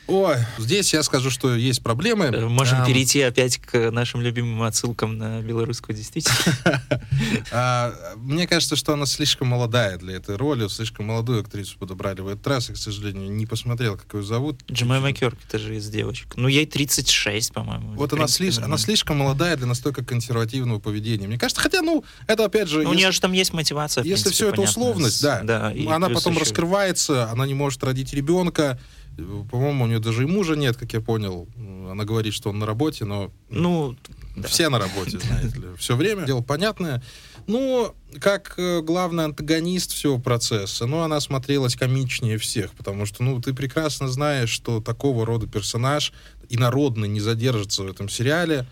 Ой, 0.07 0.35
здесь 0.59 0.93
я 0.93 1.01
скажу, 1.01 1.31
что 1.31 1.55
есть 1.55 1.81
проблемы. 1.81 2.25
Э, 2.25 2.47
можем 2.47 2.81
а, 2.81 2.85
перейти 2.85 3.21
опять 3.21 3.57
к 3.57 3.89
нашим 3.89 4.21
любимым 4.21 4.61
отсылкам 4.61 5.17
на 5.17 5.41
белорусскую 5.41 5.95
действительность. 5.95 6.41
А, 7.51 7.93
мне 8.17 8.47
кажется, 8.47 8.75
что 8.75 8.93
она 8.93 9.05
слишком 9.05 9.47
молодая 9.47 9.97
для 9.97 10.15
этой 10.15 10.35
роли, 10.35 10.67
слишком 10.67 11.05
молодую 11.05 11.41
актрису 11.41 11.77
подобрали 11.77 12.21
в 12.21 12.27
этот 12.27 12.45
раз. 12.47 12.69
Я, 12.69 12.75
к 12.75 12.77
сожалению, 12.77 13.31
не 13.31 13.45
посмотрел, 13.45 13.97
как 13.97 14.13
ее 14.13 14.23
зовут. 14.23 14.61
Джемайма 14.69 15.13
Кёрк, 15.13 15.37
это 15.47 15.57
же 15.59 15.75
из 15.77 15.87
девочек. 15.89 16.33
Ну, 16.35 16.47
ей 16.47 16.65
36, 16.65 17.53
по-моему. 17.53 17.93
Вот 17.93 18.11
она, 18.13 18.27
слиш... 18.27 18.57
она 18.57 18.77
слишком 18.77 19.17
молодая 19.17 19.55
для 19.55 19.65
настолько 19.65 20.03
консервативного 20.03 20.79
поведения. 20.79 21.27
Мне 21.27 21.37
кажется, 21.37 21.61
хотя, 21.61 21.81
ну, 21.81 22.03
это 22.27 22.45
опять 22.45 22.67
же... 22.67 22.81
Ну, 22.81 22.89
у 22.89 22.93
нее 22.93 23.11
же 23.11 23.21
там 23.21 23.31
есть 23.31 23.53
мотивация, 23.53 24.03
Если 24.03 24.31
все 24.31 24.49
это 24.49 24.61
условность, 24.61 25.21
да 25.21 25.71
она 25.89 26.09
потом 26.09 26.37
раскрывается, 26.37 27.29
она 27.31 27.45
не 27.47 27.53
может 27.53 27.83
родить 27.83 28.13
ребенка, 28.13 28.79
по-моему, 29.49 29.85
у 29.85 29.87
нее 29.87 29.99
даже 29.99 30.23
и 30.23 30.25
мужа 30.25 30.55
нет, 30.55 30.77
как 30.77 30.93
я 30.93 31.01
понял. 31.01 31.47
Она 31.89 32.03
говорит, 32.03 32.33
что 32.33 32.49
он 32.49 32.59
на 32.59 32.65
работе, 32.65 33.05
но... 33.05 33.31
Ну, 33.49 33.95
все 34.43 34.65
да. 34.65 34.71
на 34.71 34.79
работе, 34.79 35.19
знаете 35.19 35.57
ли. 35.59 35.67
Все 35.77 35.95
время. 35.95 36.25
Дело 36.25 36.41
понятное. 36.41 37.01
Ну, 37.47 37.93
как 38.19 38.55
э, 38.57 38.81
главный 38.81 39.25
антагонист 39.25 39.91
всего 39.91 40.19
процесса, 40.19 40.85
ну, 40.85 41.01
она 41.01 41.19
смотрелась 41.19 41.75
комичнее 41.75 42.37
всех, 42.37 42.71
потому 42.71 43.05
что, 43.05 43.23
ну, 43.23 43.41
ты 43.41 43.53
прекрасно 43.53 44.07
знаешь, 44.07 44.49
что 44.49 44.81
такого 44.81 45.25
рода 45.25 45.47
персонаж 45.47 46.11
инородный 46.49 47.07
не 47.07 47.19
задержится 47.19 47.83
в 47.83 47.87
этом 47.87 48.09
сериале. 48.09 48.65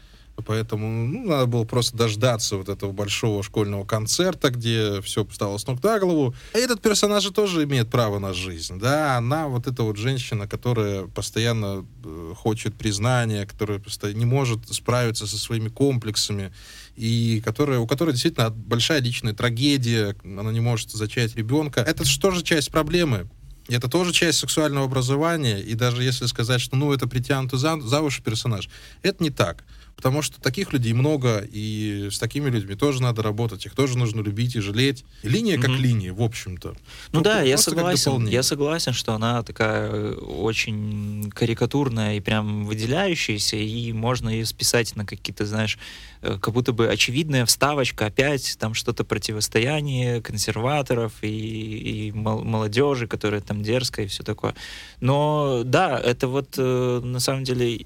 Поэтому 0.45 1.07
ну, 1.07 1.25
надо 1.27 1.45
было 1.45 1.63
просто 1.63 1.95
дождаться 1.95 2.57
вот 2.57 2.67
этого 2.67 2.91
большого 2.91 3.43
школьного 3.43 3.85
концерта, 3.85 4.49
где 4.49 4.99
все 5.01 5.27
стало 5.31 5.57
с 5.57 5.67
ног 5.67 5.83
на 5.83 5.99
голову. 5.99 6.33
А 6.53 6.57
этот 6.57 6.81
персонаж 6.81 7.23
тоже 7.25 7.63
имеет 7.63 7.89
право 7.89 8.17
на 8.17 8.33
жизнь. 8.33 8.79
Да, 8.79 9.17
она 9.17 9.47
вот 9.47 9.67
эта 9.67 9.83
вот 9.83 9.97
женщина, 9.97 10.47
которая 10.47 11.03
постоянно 11.03 11.85
э, 12.03 12.33
хочет 12.35 12.75
признания, 12.75 13.45
которая 13.45 13.77
постоянно 13.79 14.17
не 14.17 14.25
может 14.25 14.67
справиться 14.73 15.27
со 15.27 15.37
своими 15.37 15.69
комплексами, 15.69 16.51
и 16.95 17.41
которая, 17.45 17.79
у 17.79 17.87
которой 17.87 18.11
действительно 18.11 18.49
большая 18.49 19.01
личная 19.01 19.33
трагедия, 19.33 20.15
она 20.23 20.51
не 20.51 20.61
может 20.61 20.89
зачать 20.91 21.35
ребенка. 21.35 21.81
Это 21.81 22.03
же 22.05 22.19
тоже 22.19 22.43
часть 22.43 22.71
проблемы. 22.71 23.29
Это 23.69 23.87
тоже 23.87 24.11
часть 24.11 24.39
сексуального 24.39 24.85
образования, 24.85 25.61
и 25.61 25.73
даже 25.73 26.03
если 26.03 26.25
сказать, 26.25 26.59
что 26.59 26.75
ну 26.75 26.91
это 26.91 27.07
притянутый 27.07 27.57
за, 27.57 27.79
за 27.79 28.01
уши 28.01 28.21
персонаж, 28.21 28.69
это 29.03 29.23
не 29.23 29.29
так. 29.29 29.63
Потому 29.95 30.21
что 30.21 30.41
таких 30.41 30.73
людей 30.73 30.93
много, 30.93 31.47
и 31.49 32.09
с 32.11 32.19
такими 32.19 32.49
людьми 32.49 32.75
тоже 32.75 33.01
надо 33.01 33.21
работать, 33.21 33.65
их 33.65 33.75
тоже 33.75 33.97
нужно 33.97 34.21
любить 34.21 34.55
и 34.55 34.59
жалеть. 34.59 35.05
линия 35.21 35.57
как 35.57 35.71
mm-hmm. 35.71 35.77
линия, 35.77 36.13
в 36.13 36.21
общем-то. 36.21 36.69
Ну, 36.69 36.75
ну 37.11 37.21
да, 37.21 37.41
я 37.41 37.57
согласен. 37.57 38.27
Я 38.27 38.43
согласен, 38.43 38.93
что 38.93 39.13
она 39.13 39.43
такая 39.43 39.89
э, 39.91 40.13
очень 40.15 41.31
карикатурная 41.33 42.17
и 42.17 42.19
прям 42.19 42.65
выделяющаяся, 42.65 43.55
и 43.55 43.93
можно 43.93 44.29
ее 44.29 44.45
списать 44.45 44.95
на 44.95 45.05
какие-то, 45.05 45.45
знаешь, 45.45 45.77
э, 46.21 46.37
как 46.41 46.53
будто 46.53 46.73
бы 46.73 46.89
очевидная 46.89 47.45
вставочка 47.45 48.07
опять, 48.07 48.57
там 48.59 48.73
что-то 48.73 49.03
противостояние 49.03 50.21
консерваторов 50.21 51.13
и, 51.21 52.07
и 52.07 52.11
молодежи, 52.11 53.07
которая 53.07 53.41
там 53.41 53.61
дерзкая 53.61 54.05
и 54.05 54.09
все 54.09 54.23
такое. 54.23 54.55
Но 54.99 55.61
да, 55.63 55.99
это 55.99 56.27
вот 56.27 56.55
э, 56.57 57.01
на 57.03 57.19
самом 57.19 57.43
деле 57.43 57.85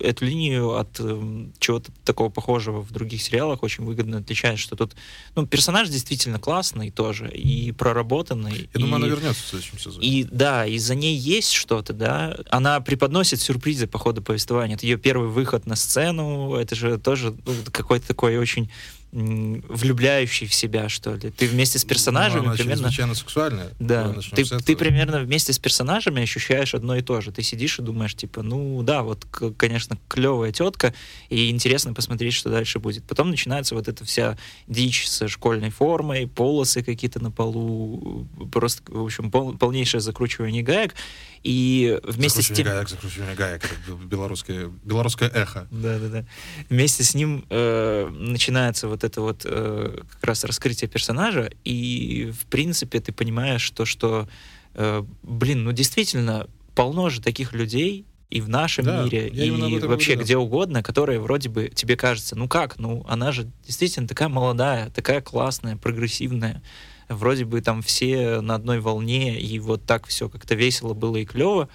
эту 0.00 0.24
линию 0.24 0.76
от 0.76 0.98
э, 0.98 1.46
чего-то 1.60 1.92
такого 2.04 2.28
похожего 2.28 2.80
в 2.80 2.90
других 2.90 3.22
сериалах 3.22 3.62
очень 3.62 3.84
выгодно 3.84 4.18
отличает, 4.18 4.58
что 4.58 4.74
тут 4.74 4.96
ну, 5.36 5.46
персонаж 5.46 5.88
действительно 5.88 6.40
классный 6.40 6.90
тоже 6.90 7.30
и 7.30 7.70
проработанный. 7.70 8.52
Я 8.52 8.66
и, 8.74 8.78
думаю, 8.78 8.96
она 8.96 9.06
вернется 9.06 9.40
в 9.44 9.46
следующем 9.46 9.78
сезоне. 9.78 10.06
И 10.06 10.24
да, 10.24 10.66
и 10.66 10.78
за 10.78 10.96
ней 10.96 11.16
есть 11.16 11.52
что-то, 11.52 11.92
да. 11.92 12.36
Она 12.50 12.80
преподносит 12.80 13.40
сюрпризы 13.40 13.86
по 13.86 13.98
ходу 13.98 14.22
повествования. 14.22 14.74
Это 14.74 14.86
ее 14.86 14.98
первый 14.98 15.28
выход 15.28 15.66
на 15.66 15.76
сцену, 15.76 16.54
это 16.54 16.74
же 16.74 16.98
тоже 16.98 17.36
ну, 17.46 17.54
какой-то 17.70 18.08
такой 18.08 18.38
очень 18.38 18.70
влюбляющий 19.10 20.46
в 20.46 20.54
себя, 20.54 20.88
что 20.88 21.14
ли. 21.14 21.30
Ты 21.30 21.46
вместе 21.46 21.78
с 21.78 21.84
персонажами 21.84 22.40
ну, 22.40 22.48
она 22.48 22.56
примерно... 22.56 23.14
сексуальная. 23.14 23.70
Да. 23.78 24.14
Ты, 24.34 24.44
ты 24.44 24.76
примерно 24.76 25.20
вместе 25.20 25.52
с 25.52 25.58
персонажами 25.58 26.22
ощущаешь 26.22 26.74
одно 26.74 26.96
и 26.96 27.02
то 27.02 27.20
же. 27.20 27.32
Ты 27.32 27.42
сидишь 27.42 27.78
и 27.78 27.82
думаешь, 27.82 28.14
типа, 28.14 28.42
ну 28.42 28.82
да, 28.82 29.02
вот, 29.02 29.24
конечно, 29.56 29.96
клевая 30.08 30.52
тетка, 30.52 30.92
и 31.30 31.50
интересно 31.50 31.94
посмотреть, 31.94 32.34
что 32.34 32.50
дальше 32.50 32.80
будет. 32.80 33.04
Потом 33.04 33.30
начинается 33.30 33.74
вот 33.74 33.88
эта 33.88 34.04
вся 34.04 34.36
дичь 34.66 35.08
со 35.08 35.26
школьной 35.26 35.70
формой, 35.70 36.26
полосы 36.26 36.82
какие-то 36.82 37.20
на 37.20 37.30
полу, 37.30 38.26
просто, 38.52 38.82
в 38.92 39.04
общем, 39.04 39.30
пол, 39.30 39.56
полнейшее 39.56 40.00
закручивание 40.02 40.62
гаек. 40.62 40.94
И 41.42 41.98
вместе 42.02 42.42
с 42.42 42.48
тем... 42.48 42.66
гаек, 42.66 42.88
закручивание 42.88 43.34
гаек, 43.34 43.64
это 43.64 43.92
белорусское, 44.04 44.70
белорусское 44.84 45.28
эхо. 45.28 45.68
Да-да-да. 45.70 46.24
Вместе 46.68 47.04
с 47.04 47.14
ним 47.14 47.44
э, 47.50 48.08
начинается 48.10 48.88
вот 48.88 49.04
это 49.04 49.20
вот 49.20 49.42
э, 49.44 50.02
как 50.10 50.24
раз 50.24 50.44
раскрытие 50.44 50.88
персонажа, 50.88 51.50
и, 51.64 52.32
в 52.38 52.46
принципе, 52.46 53.00
ты 53.00 53.12
понимаешь 53.12 53.68
то, 53.70 53.84
что, 53.84 54.28
э, 54.74 55.04
блин, 55.22 55.64
ну, 55.64 55.72
действительно, 55.72 56.48
полно 56.74 57.08
же 57.08 57.20
таких 57.20 57.52
людей, 57.52 58.04
и 58.30 58.40
в 58.40 58.48
нашем 58.48 58.84
да, 58.84 59.04
мире, 59.04 59.28
и 59.28 59.50
вообще 59.50 60.12
говорю, 60.12 60.24
где 60.24 60.36
угодно, 60.36 60.82
которые 60.82 61.18
вроде 61.18 61.48
бы 61.48 61.70
тебе 61.74 61.96
кажется, 61.96 62.36
ну 62.36 62.46
как, 62.46 62.78
ну 62.78 63.04
она 63.08 63.32
же 63.32 63.50
действительно 63.64 64.06
такая 64.06 64.28
молодая, 64.28 64.90
такая 64.90 65.22
классная, 65.22 65.76
прогрессивная, 65.76 66.62
вроде 67.08 67.44
бы 67.44 67.60
там 67.60 67.82
все 67.82 68.40
на 68.40 68.54
одной 68.54 68.80
волне, 68.80 69.38
и 69.38 69.58
вот 69.58 69.84
так 69.84 70.06
все 70.06 70.28
как-то 70.28 70.54
весело 70.54 70.94
было 70.94 71.16
и 71.16 71.24
клево, 71.24 71.68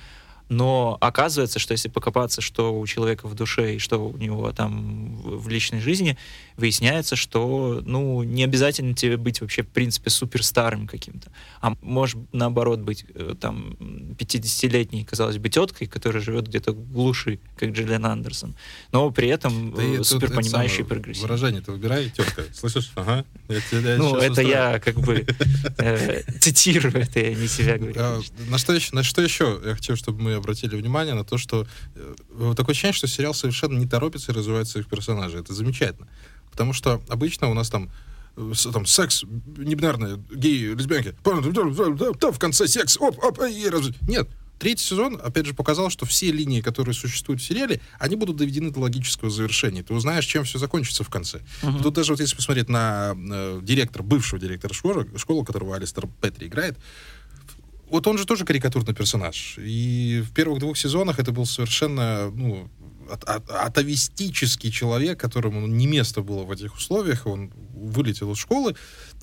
но 0.54 0.98
оказывается, 1.02 1.60
что 1.60 1.74
если 1.74 1.90
покопаться, 1.90 2.42
что 2.42 2.78
у 2.78 2.86
человека 2.86 3.28
в 3.28 3.36
душе 3.36 3.76
и 3.76 3.80
что 3.80 3.98
у 3.98 4.18
него 4.18 4.52
там 4.52 5.16
в 5.18 5.50
личной 5.50 5.82
жизни, 5.82 6.18
выясняется, 6.58 7.16
что, 7.16 7.82
ну, 7.84 8.24
не 8.24 8.44
обязательно 8.44 8.94
тебе 8.94 9.18
быть 9.18 9.42
вообще, 9.42 9.64
в 9.64 9.70
принципе, 9.70 10.10
суперстарым 10.10 10.88
каким-то, 10.88 11.32
а 11.62 11.74
можешь, 11.82 12.16
наоборот, 12.32 12.80
быть 12.80 13.06
э, 13.16 13.34
там 13.40 13.76
50-летней, 14.20 15.04
казалось 15.04 15.38
бы, 15.38 15.50
теткой, 15.50 15.88
которая 15.88 16.22
живет 16.22 16.48
где-то 16.48 16.74
в 16.74 16.92
глуши, 16.92 17.40
как 17.58 17.72
Джиллиан 17.72 18.06
Андерсон, 18.06 18.56
но 18.92 19.10
при 19.12 19.30
этом 19.30 19.74
да 19.74 20.04
супер 20.04 20.32
понимающий 20.32 20.82
и 20.82 20.84
прогрессивный. 20.84 21.28
Выражение 21.28 21.62
ты 21.62 21.72
выбирай, 21.72 22.12
тетка, 22.12 22.44
слышишь? 22.54 22.92
Ага. 22.96 23.26
ну, 23.98 24.18
это 24.18 24.42
я 24.42 24.80
как 24.80 25.00
бы 25.00 25.26
э, 25.80 26.22
цитирую, 26.40 26.96
это 26.96 27.20
я 27.20 27.34
не 27.34 27.48
себя 27.48 27.78
говорю. 27.78 27.96
А, 27.98 28.22
на 28.50 28.58
что 29.04 29.22
еще 29.22 29.60
я 29.66 29.74
хочу, 29.74 29.96
чтобы 29.96 30.22
мы 30.22 30.43
обратили 30.44 30.76
внимание 30.76 31.14
на 31.14 31.24
то, 31.24 31.38
что 31.38 31.66
э, 31.96 32.54
такое 32.56 32.74
ощущение, 32.74 32.94
что 32.94 33.08
сериал 33.08 33.34
совершенно 33.34 33.78
не 33.78 33.88
торопится 33.88 34.32
и 34.32 34.36
развивает 34.36 34.68
своих 34.68 34.88
персонажей. 34.88 35.40
Это 35.40 35.54
замечательно. 35.54 36.08
Потому 36.52 36.74
что 36.74 37.02
обычно 37.10 37.50
у 37.50 37.54
нас 37.54 37.70
там 37.70 37.90
э, 38.36 38.54
там 38.72 38.86
секс, 38.86 39.24
небинарные, 39.24 40.24
геи, 40.34 40.76
лесбиянки, 40.76 41.16
в 42.32 42.40
конце 42.40 42.68
секс, 42.68 42.98
оп, 43.00 43.24
оп, 43.24 43.40
и 43.42 43.68
раз... 43.70 43.90
Нет, 44.08 44.30
Третий 44.64 44.84
сезон, 44.86 45.20
опять 45.22 45.46
же, 45.46 45.54
показал, 45.54 45.90
что 45.90 46.06
все 46.06 46.32
линии, 46.32 46.62
которые 46.62 46.96
существуют 46.96 47.42
в 47.42 47.46
сериале, 47.46 47.82
они 48.00 48.16
будут 48.16 48.38
доведены 48.38 48.72
до 48.72 48.80
логического 48.80 49.30
завершения. 49.30 49.84
Ты 49.84 49.94
узнаешь, 49.94 50.26
чем 50.26 50.46
все 50.46 50.58
закончится 50.58 51.04
в 51.04 51.10
конце. 51.10 51.42
Uh-huh. 51.64 51.84
Тут 51.84 51.96
даже 51.96 52.14
вот 52.14 52.22
если 52.22 52.36
посмотреть 52.36 52.70
на 52.70 53.14
э, 53.14 53.60
директора, 53.62 54.04
бывшего 54.04 54.40
директора 54.40 54.74
школы, 54.74 55.10
школы, 55.18 55.44
которого 55.44 55.76
Алистер 55.76 56.08
Петри 56.22 56.48
играет, 56.48 56.78
вот 57.94 58.08
он 58.08 58.18
же 58.18 58.26
тоже 58.26 58.44
карикатурный 58.44 58.96
персонаж. 58.96 59.60
И 59.60 60.24
в 60.28 60.34
первых 60.34 60.58
двух 60.58 60.78
сезонах 60.78 61.20
это 61.20 61.32
был 61.32 61.46
совершенно, 61.46 62.32
ну, 62.32 62.68
атовистический 63.08 64.72
человек, 64.72 65.20
которому 65.20 65.68
не 65.68 65.86
место 65.86 66.22
было 66.22 66.44
в 66.44 66.52
этих 66.52 66.76
условиях, 66.76 67.28
он 67.28 67.52
вылетел 67.76 68.32
из 68.32 68.40
школы. 68.40 68.76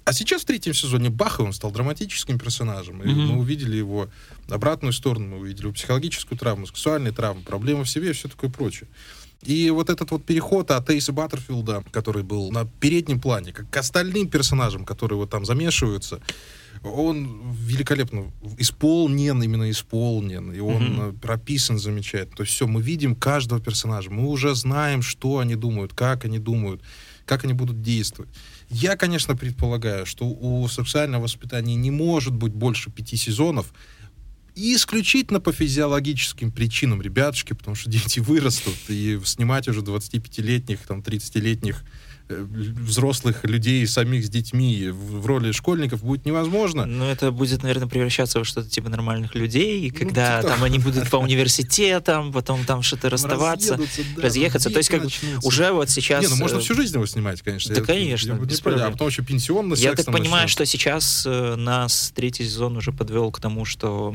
А 0.05 0.13
сейчас 0.13 0.43
в 0.43 0.45
третьем 0.45 0.73
сезоне 0.73 1.11
Баха 1.11 1.41
он 1.41 1.53
стал 1.53 1.73
драматическим 1.73 2.39
персонажем. 2.39 3.03
И 3.03 3.09
mm-hmm. 3.09 3.15
мы 3.15 3.41
увидели 3.41 3.77
его 3.77 4.09
обратную 4.49 4.93
сторону, 4.93 5.27
мы 5.27 5.39
увидели 5.39 5.65
его 5.65 5.75
психологическую 5.75 6.39
травму, 6.39 6.69
сексуальные 6.69 7.13
травмы, 7.13 7.43
проблемы 7.43 7.83
в 7.83 7.91
себе 7.91 8.11
и 8.11 8.13
все 8.13 8.29
такое 8.29 8.51
прочее. 8.51 8.89
И 9.43 9.69
вот 9.71 9.91
этот 9.91 10.13
вот 10.13 10.25
переход 10.25 10.71
от 10.71 10.89
Эйса 10.91 11.13
Баттерфилда, 11.13 11.83
который 11.91 12.23
был 12.23 12.53
на 12.53 12.67
переднем 12.67 13.21
плане, 13.21 13.53
как 13.53 13.69
к 13.69 13.77
остальным 13.79 14.29
персонажам, 14.29 14.85
которые 14.85 15.19
вот 15.19 15.31
там 15.31 15.45
замешиваются, 15.45 16.21
он 16.83 17.53
великолепно 17.53 18.33
исполнен, 18.59 19.43
именно 19.43 19.71
исполнен, 19.71 20.53
и 20.53 20.61
он 20.61 20.83
mm-hmm. 20.83 21.19
прописан 21.21 21.79
замечательно. 21.79 22.37
То 22.37 22.43
есть 22.43 22.55
все, 22.55 22.67
мы 22.67 22.81
видим 22.81 23.15
каждого 23.15 23.61
персонажа, 23.61 24.11
мы 24.11 24.29
уже 24.29 24.55
знаем, 24.55 25.03
что 25.03 25.39
они 25.39 25.57
думают, 25.57 25.93
как 25.93 26.25
они 26.25 26.39
думают, 26.39 26.83
как 27.27 27.45
они 27.45 27.53
будут 27.53 27.83
действовать. 27.83 28.31
Я, 28.71 28.97
конечно, 28.97 29.37
предполагаю, 29.37 30.07
что 30.07 30.25
у 30.27 30.67
сексуального 30.69 31.25
воспитания 31.25 31.75
не 31.75 31.91
может 31.91 32.35
быть 32.35 32.53
больше 32.53 32.91
пяти 32.91 33.17
сезонов, 33.17 33.73
и 34.57 34.75
исключительно 34.75 35.41
по 35.41 35.53
физиологическим 35.53 36.51
причинам, 36.51 37.03
ребятушки, 37.03 37.53
потому 37.53 37.75
что 37.75 37.91
дети 37.91 38.21
вырастут, 38.21 38.77
и 38.89 39.21
снимать 39.25 39.69
уже 39.69 39.81
25-летних, 39.81 40.79
там, 40.87 41.01
30-летних 41.01 41.85
Э, 41.85 42.10
взрослых 42.31 43.45
людей, 43.45 43.87
самих 43.87 44.25
с 44.25 44.31
детьми 44.31 44.89
в, 44.89 45.27
роли 45.27 45.53
школьников 45.53 46.03
будет 46.03 46.25
невозможно. 46.25 46.87
Ну, 46.87 47.05
это 47.05 47.31
будет, 47.31 47.63
наверное, 47.63 47.89
превращаться 47.89 48.39
во 48.39 48.45
что-то 48.45 48.69
типа 48.69 48.89
нормальных 48.89 49.35
людей, 49.35 49.91
ну, 49.91 49.99
когда 49.99 50.41
ну, 50.43 50.49
там 50.49 50.65
они 50.65 50.79
будут 50.79 51.09
по 51.11 51.17
университетам, 51.17 52.33
потом 52.33 52.65
там 52.65 52.83
что-то 52.83 53.11
расставаться, 53.11 53.77
да, 53.77 54.23
разъехаться. 54.23 54.71
То 54.71 54.79
есть 54.79 54.89
как 54.89 55.05
начнутся. 55.05 55.47
уже 55.47 55.73
вот 55.73 55.91
сейчас... 55.91 56.23
Не, 56.23 56.29
ну 56.29 56.37
можно 56.37 56.59
э, 56.59 56.61
всю 56.61 56.75
жизнь 56.75 56.95
его 56.95 57.07
снимать, 57.07 57.43
конечно. 57.43 57.75
Да, 57.75 57.81
я, 57.81 57.87
конечно. 57.87 58.33
Я, 58.33 58.39
без 58.39 58.61
проблем. 58.61 58.89
А 58.89 58.91
потом 58.91 59.09
еще 59.09 59.23
пенсионный 59.23 59.77
Я 59.77 59.95
так 59.95 60.07
понимаю, 60.07 60.49
что 60.49 60.65
сейчас 60.67 61.25
э, 61.27 61.57
нас 61.57 62.13
третий 62.15 62.45
сезон 62.45 62.77
уже 62.77 62.93
подвел 62.93 63.31
к 63.31 63.41
тому, 63.41 63.65
что 63.65 64.15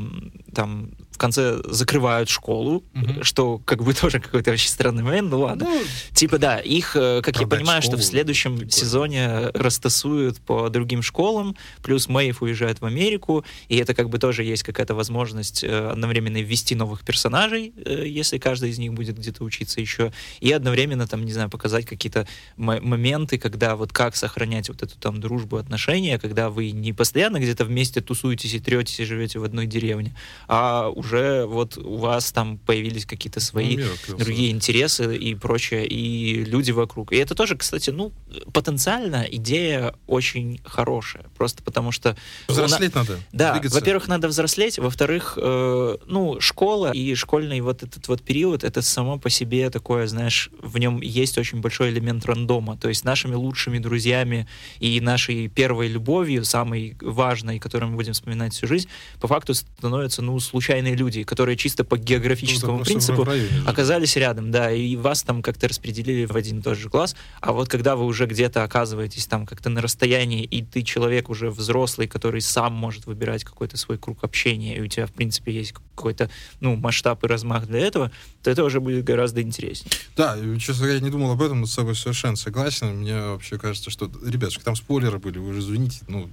там 0.54 0.90
в 1.16 1.18
конце 1.18 1.62
закрывают 1.64 2.28
школу, 2.28 2.84
угу. 2.94 3.22
что 3.24 3.58
как 3.64 3.82
бы 3.82 3.94
тоже 4.00 4.20
какой-то 4.20 4.52
очень 4.52 4.68
странный 4.68 5.02
момент, 5.02 5.30
ну 5.30 5.40
ладно. 5.40 5.64
Ну, 5.64 5.82
типа, 6.12 6.38
да, 6.38 6.58
их, 6.58 6.94
э, 6.94 7.22
как 7.22 7.40
я 7.40 7.46
понимаю, 7.46 7.80
школу, 7.80 7.96
что 7.96 8.02
в 8.02 8.04
следующем 8.04 8.56
такое. 8.56 8.70
сезоне 8.70 9.48
растасуют 9.54 10.40
по 10.40 10.68
другим 10.68 11.02
школам, 11.02 11.56
плюс 11.82 12.08
Мэйв 12.08 12.42
уезжает 12.42 12.82
в 12.82 12.84
Америку, 12.84 13.46
и 13.68 13.76
это 13.78 13.94
как 13.94 14.10
бы 14.10 14.18
тоже 14.18 14.44
есть 14.44 14.62
какая-то 14.62 14.94
возможность 14.94 15.64
э, 15.64 15.88
одновременно 15.90 16.42
ввести 16.42 16.74
новых 16.74 17.02
персонажей, 17.02 17.72
э, 17.76 18.04
если 18.06 18.36
каждый 18.36 18.70
из 18.70 18.78
них 18.78 18.92
будет 18.92 19.16
где-то 19.18 19.42
учиться 19.42 19.80
еще, 19.80 20.12
и 20.40 20.52
одновременно 20.52 21.06
там, 21.06 21.24
не 21.24 21.32
знаю, 21.32 21.48
показать 21.48 21.86
какие-то 21.86 22.28
моменты, 22.56 23.38
когда 23.38 23.74
вот 23.74 23.92
как 23.94 24.16
сохранять 24.16 24.68
вот 24.68 24.82
эту 24.82 24.98
там 24.98 25.18
дружбу, 25.18 25.56
отношения, 25.56 26.18
когда 26.18 26.50
вы 26.50 26.72
не 26.72 26.92
постоянно 26.92 27.38
где-то 27.38 27.64
вместе 27.64 28.02
тусуетесь 28.02 28.52
и 28.52 28.60
третесь 28.60 29.00
и 29.00 29.04
живете 29.04 29.38
в 29.38 29.44
одной 29.44 29.66
деревне, 29.66 30.14
а 30.46 30.90
уже 31.06 31.46
вот 31.46 31.78
у 31.78 31.96
вас 31.96 32.32
там 32.32 32.58
появились 32.58 33.06
какие-то 33.06 33.40
свои 33.40 33.78
ну, 34.08 34.16
другие 34.18 34.50
интересы 34.50 35.16
и 35.16 35.34
прочее, 35.34 35.86
и 35.86 36.44
люди 36.44 36.72
вокруг. 36.72 37.12
И 37.12 37.16
это 37.16 37.34
тоже, 37.34 37.56
кстати, 37.56 37.90
ну, 37.90 38.12
потенциально 38.52 39.24
идея 39.30 39.94
очень 40.06 40.60
хорошая, 40.64 41.26
просто 41.36 41.62
потому 41.62 41.92
что... 41.92 42.16
Взрослеть 42.48 42.94
на... 42.94 43.02
надо. 43.02 43.18
Да, 43.32 43.60
во-первых, 43.62 44.08
надо 44.08 44.28
взрослеть, 44.28 44.78
во-вторых, 44.78 45.38
э, 45.40 45.96
ну, 46.06 46.40
школа 46.40 46.90
и 46.92 47.14
школьный 47.14 47.60
вот 47.60 47.82
этот 47.82 48.08
вот 48.08 48.22
период, 48.22 48.64
это 48.64 48.82
само 48.82 49.18
по 49.18 49.30
себе 49.30 49.70
такое, 49.70 50.06
знаешь, 50.08 50.50
в 50.60 50.78
нем 50.78 51.00
есть 51.00 51.38
очень 51.38 51.60
большой 51.60 51.90
элемент 51.90 52.26
рандома, 52.26 52.76
то 52.76 52.88
есть 52.88 53.04
нашими 53.04 53.34
лучшими 53.34 53.78
друзьями 53.78 54.48
и 54.80 55.00
нашей 55.00 55.48
первой 55.48 55.88
любовью, 55.88 56.44
самой 56.44 56.96
важной, 57.00 57.58
которую 57.60 57.90
мы 57.90 57.96
будем 57.96 58.12
вспоминать 58.12 58.52
всю 58.52 58.66
жизнь, 58.66 58.88
по 59.20 59.28
факту 59.28 59.54
становятся, 59.54 60.22
ну, 60.22 60.38
случайные 60.40 60.95
люди, 60.96 61.22
которые 61.22 61.56
чисто 61.56 61.84
по 61.84 61.96
географическому 61.96 62.78
ну, 62.78 62.84
принципу 62.84 63.24
районе, 63.24 63.62
оказались 63.66 64.16
рядом, 64.16 64.50
да, 64.50 64.72
и 64.72 64.96
вас 64.96 65.22
там 65.22 65.42
как-то 65.42 65.68
распределили 65.68 66.24
в 66.24 66.34
один 66.34 66.60
и 66.60 66.62
тот 66.62 66.76
же 66.78 66.88
класс. 66.88 67.14
А 67.40 67.52
вот 67.52 67.68
когда 67.68 67.96
вы 67.96 68.04
уже 68.04 68.26
где-то 68.26 68.64
оказываетесь 68.64 69.26
там 69.26 69.46
как-то 69.46 69.70
на 69.70 69.80
расстоянии, 69.80 70.42
и 70.44 70.62
ты 70.62 70.82
человек 70.82 71.30
уже 71.30 71.50
взрослый, 71.50 72.08
который 72.08 72.40
сам 72.40 72.72
может 72.72 73.06
выбирать 73.06 73.44
какой-то 73.44 73.76
свой 73.76 73.98
круг 73.98 74.24
общения, 74.24 74.76
и 74.76 74.80
у 74.80 74.86
тебя, 74.86 75.06
в 75.06 75.12
принципе, 75.12 75.52
есть 75.52 75.72
какой-то, 75.72 76.30
ну, 76.60 76.76
масштаб 76.76 77.22
и 77.24 77.26
размах 77.26 77.66
для 77.66 77.80
этого, 77.80 78.10
то 78.42 78.50
это 78.50 78.64
уже 78.64 78.80
будет 78.80 79.04
гораздо 79.04 79.42
интереснее. 79.42 79.90
Да, 80.16 80.36
честно 80.58 80.82
говоря, 80.82 80.94
я 80.94 81.00
не 81.00 81.10
думал 81.10 81.32
об 81.32 81.42
этом, 81.42 81.60
но 81.60 81.66
с 81.66 81.72
собой 81.72 81.94
совершенно 81.94 82.36
согласен. 82.36 82.98
Мне 82.98 83.20
вообще 83.20 83.58
кажется, 83.58 83.90
что, 83.90 84.10
ребятушки, 84.24 84.62
там 84.62 84.76
спойлеры 84.76 85.18
были, 85.18 85.38
вы 85.38 85.50
уже 85.50 85.60
извините, 85.60 86.00
ну, 86.08 86.30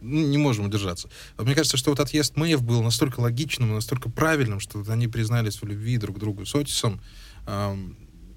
не 0.00 0.38
можем 0.38 0.66
удержаться. 0.66 1.08
Мне 1.38 1.54
кажется, 1.54 1.76
что 1.76 1.90
вот 1.90 2.00
отъезд 2.00 2.36
Мэйв 2.36 2.62
был 2.62 2.82
настолько 2.82 3.20
логичным 3.20 3.74
настолько 3.74 4.10
правильным, 4.10 4.60
что 4.60 4.84
они 4.88 5.08
признались 5.08 5.60
в 5.60 5.64
любви 5.66 5.98
друг 5.98 6.16
к 6.16 6.18
другу 6.18 6.46
с 6.46 6.54
Отисом. 6.54 7.00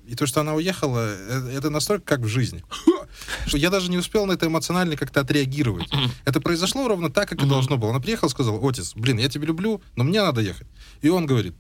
И 0.06 0.16
то, 0.16 0.26
что 0.26 0.42
она 0.42 0.54
уехала, 0.54 1.16
э, 1.16 1.58
это 1.58 1.70
настолько 1.70 2.04
как 2.04 2.20
в 2.20 2.28
жизни. 2.28 2.64
Что 3.46 3.58
я 3.58 3.70
даже 3.70 3.90
не 3.90 3.98
успел 3.98 4.26
на 4.26 4.34
это 4.34 4.48
эмоционально 4.48 4.98
как-то 4.98 5.22
отреагировать. 5.22 5.90
Это 6.26 6.42
произошло 6.42 6.88
ровно 6.88 7.10
так, 7.10 7.30
как 7.30 7.42
и 7.42 7.48
должно 7.48 7.78
было. 7.78 7.92
Она 7.92 8.02
приехала, 8.02 8.28
сказала, 8.28 8.60
Отис, 8.68 8.94
блин, 8.96 9.20
я 9.20 9.30
тебя 9.30 9.46
люблю, 9.46 9.82
но 9.96 10.04
мне 10.04 10.22
надо 10.22 10.42
ехать. 10.42 10.68
И 11.02 11.08
он 11.08 11.26
говорит, 11.26 11.56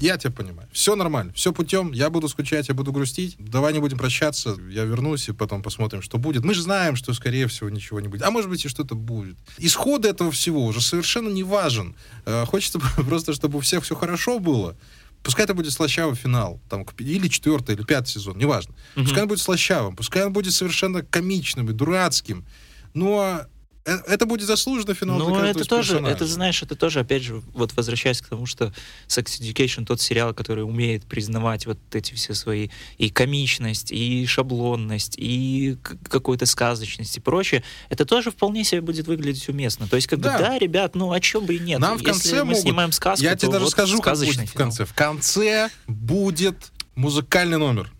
я 0.00 0.16
тебя 0.16 0.32
понимаю. 0.32 0.68
Все 0.72 0.96
нормально, 0.96 1.32
все 1.34 1.52
путем. 1.52 1.92
Я 1.92 2.10
буду 2.10 2.28
скучать, 2.28 2.68
я 2.68 2.74
буду 2.74 2.92
грустить. 2.92 3.36
Давай 3.38 3.72
не 3.72 3.78
будем 3.78 3.98
прощаться. 3.98 4.56
Я 4.70 4.84
вернусь 4.84 5.28
и 5.28 5.32
потом 5.32 5.62
посмотрим, 5.62 6.02
что 6.02 6.18
будет. 6.18 6.44
Мы 6.44 6.54
же 6.54 6.62
знаем, 6.62 6.96
что, 6.96 7.12
скорее 7.12 7.46
всего, 7.46 7.70
ничего 7.70 8.00
не 8.00 8.08
будет. 8.08 8.22
А 8.22 8.30
может 8.30 8.50
быть, 8.50 8.64
и 8.64 8.68
что-то 8.68 8.94
будет. 8.94 9.36
Исход 9.58 10.04
этого 10.04 10.30
всего 10.30 10.64
уже 10.64 10.80
совершенно 10.80 11.28
не 11.28 11.44
важен. 11.44 11.94
Э, 12.24 12.44
хочется 12.46 12.78
просто, 12.96 13.32
чтобы 13.32 13.58
у 13.58 13.60
всех 13.60 13.84
все 13.84 13.94
хорошо 13.94 14.38
было. 14.38 14.76
Пускай 15.22 15.44
это 15.44 15.52
будет 15.52 15.72
слащавый 15.72 16.16
финал, 16.16 16.60
там, 16.70 16.86
или 16.98 17.28
четвертый, 17.28 17.74
или 17.74 17.82
пятый 17.84 18.08
сезон, 18.08 18.38
неважно. 18.38 18.74
Угу. 18.96 19.04
Пускай 19.04 19.22
он 19.22 19.28
будет 19.28 19.40
слащавым, 19.40 19.94
пускай 19.94 20.24
он 20.24 20.32
будет 20.32 20.54
совершенно 20.54 21.02
комичным 21.02 21.68
и 21.68 21.72
дурацким. 21.74 22.46
Но 22.94 23.42
Э, 23.42 23.46
это 23.84 24.26
будет 24.26 24.46
заслуженно 24.46 24.94
финал 24.94 25.18
Ну, 25.18 25.36
это 25.36 25.64
тоже, 25.64 25.98
это, 25.98 26.26
знаешь, 26.26 26.62
это 26.62 26.76
тоже, 26.76 27.00
опять 27.00 27.22
же, 27.22 27.42
вот 27.54 27.72
возвращаясь 27.76 28.20
к 28.20 28.28
тому, 28.28 28.46
что 28.46 28.72
Sex 29.08 29.40
Education 29.40 29.84
тот 29.84 30.00
сериал, 30.00 30.34
который 30.34 30.64
умеет 30.64 31.04
признавать 31.04 31.66
вот 31.66 31.78
эти 31.92 32.14
все 32.14 32.34
свои 32.34 32.68
и 32.98 33.10
комичность, 33.10 33.90
и 33.90 34.26
шаблонность, 34.26 35.14
и 35.16 35.78
какую-то 36.08 36.46
сказочность 36.46 37.16
и 37.16 37.20
прочее, 37.20 37.62
это 37.88 38.04
тоже 38.04 38.30
вполне 38.30 38.64
себе 38.64 38.82
будет 38.82 39.06
выглядеть 39.06 39.48
уместно. 39.48 39.88
То 39.88 39.96
есть, 39.96 40.08
как 40.08 40.20
да. 40.20 40.36
бы, 40.36 40.44
да, 40.44 40.58
ребят, 40.58 40.94
ну, 40.94 41.12
о 41.12 41.20
чем 41.20 41.46
бы 41.46 41.54
и 41.54 41.58
нет. 41.58 41.80
Нам 41.80 41.98
в 41.98 42.02
конце 42.02 42.28
Если 42.28 42.38
мы 42.40 42.44
могут... 42.46 42.60
снимаем 42.60 42.92
сказку, 42.92 43.24
Я 43.24 43.34
тебе 43.34 43.52
даже 43.52 43.64
вот 43.64 43.70
скажу, 43.70 44.00
как 44.00 44.16
будет 44.18 44.48
в 44.48 44.54
конце. 44.54 44.84
В 44.84 44.94
конце 44.94 45.70
будет 45.86 46.72
музыкальный 46.94 47.58
номер. 47.58 47.90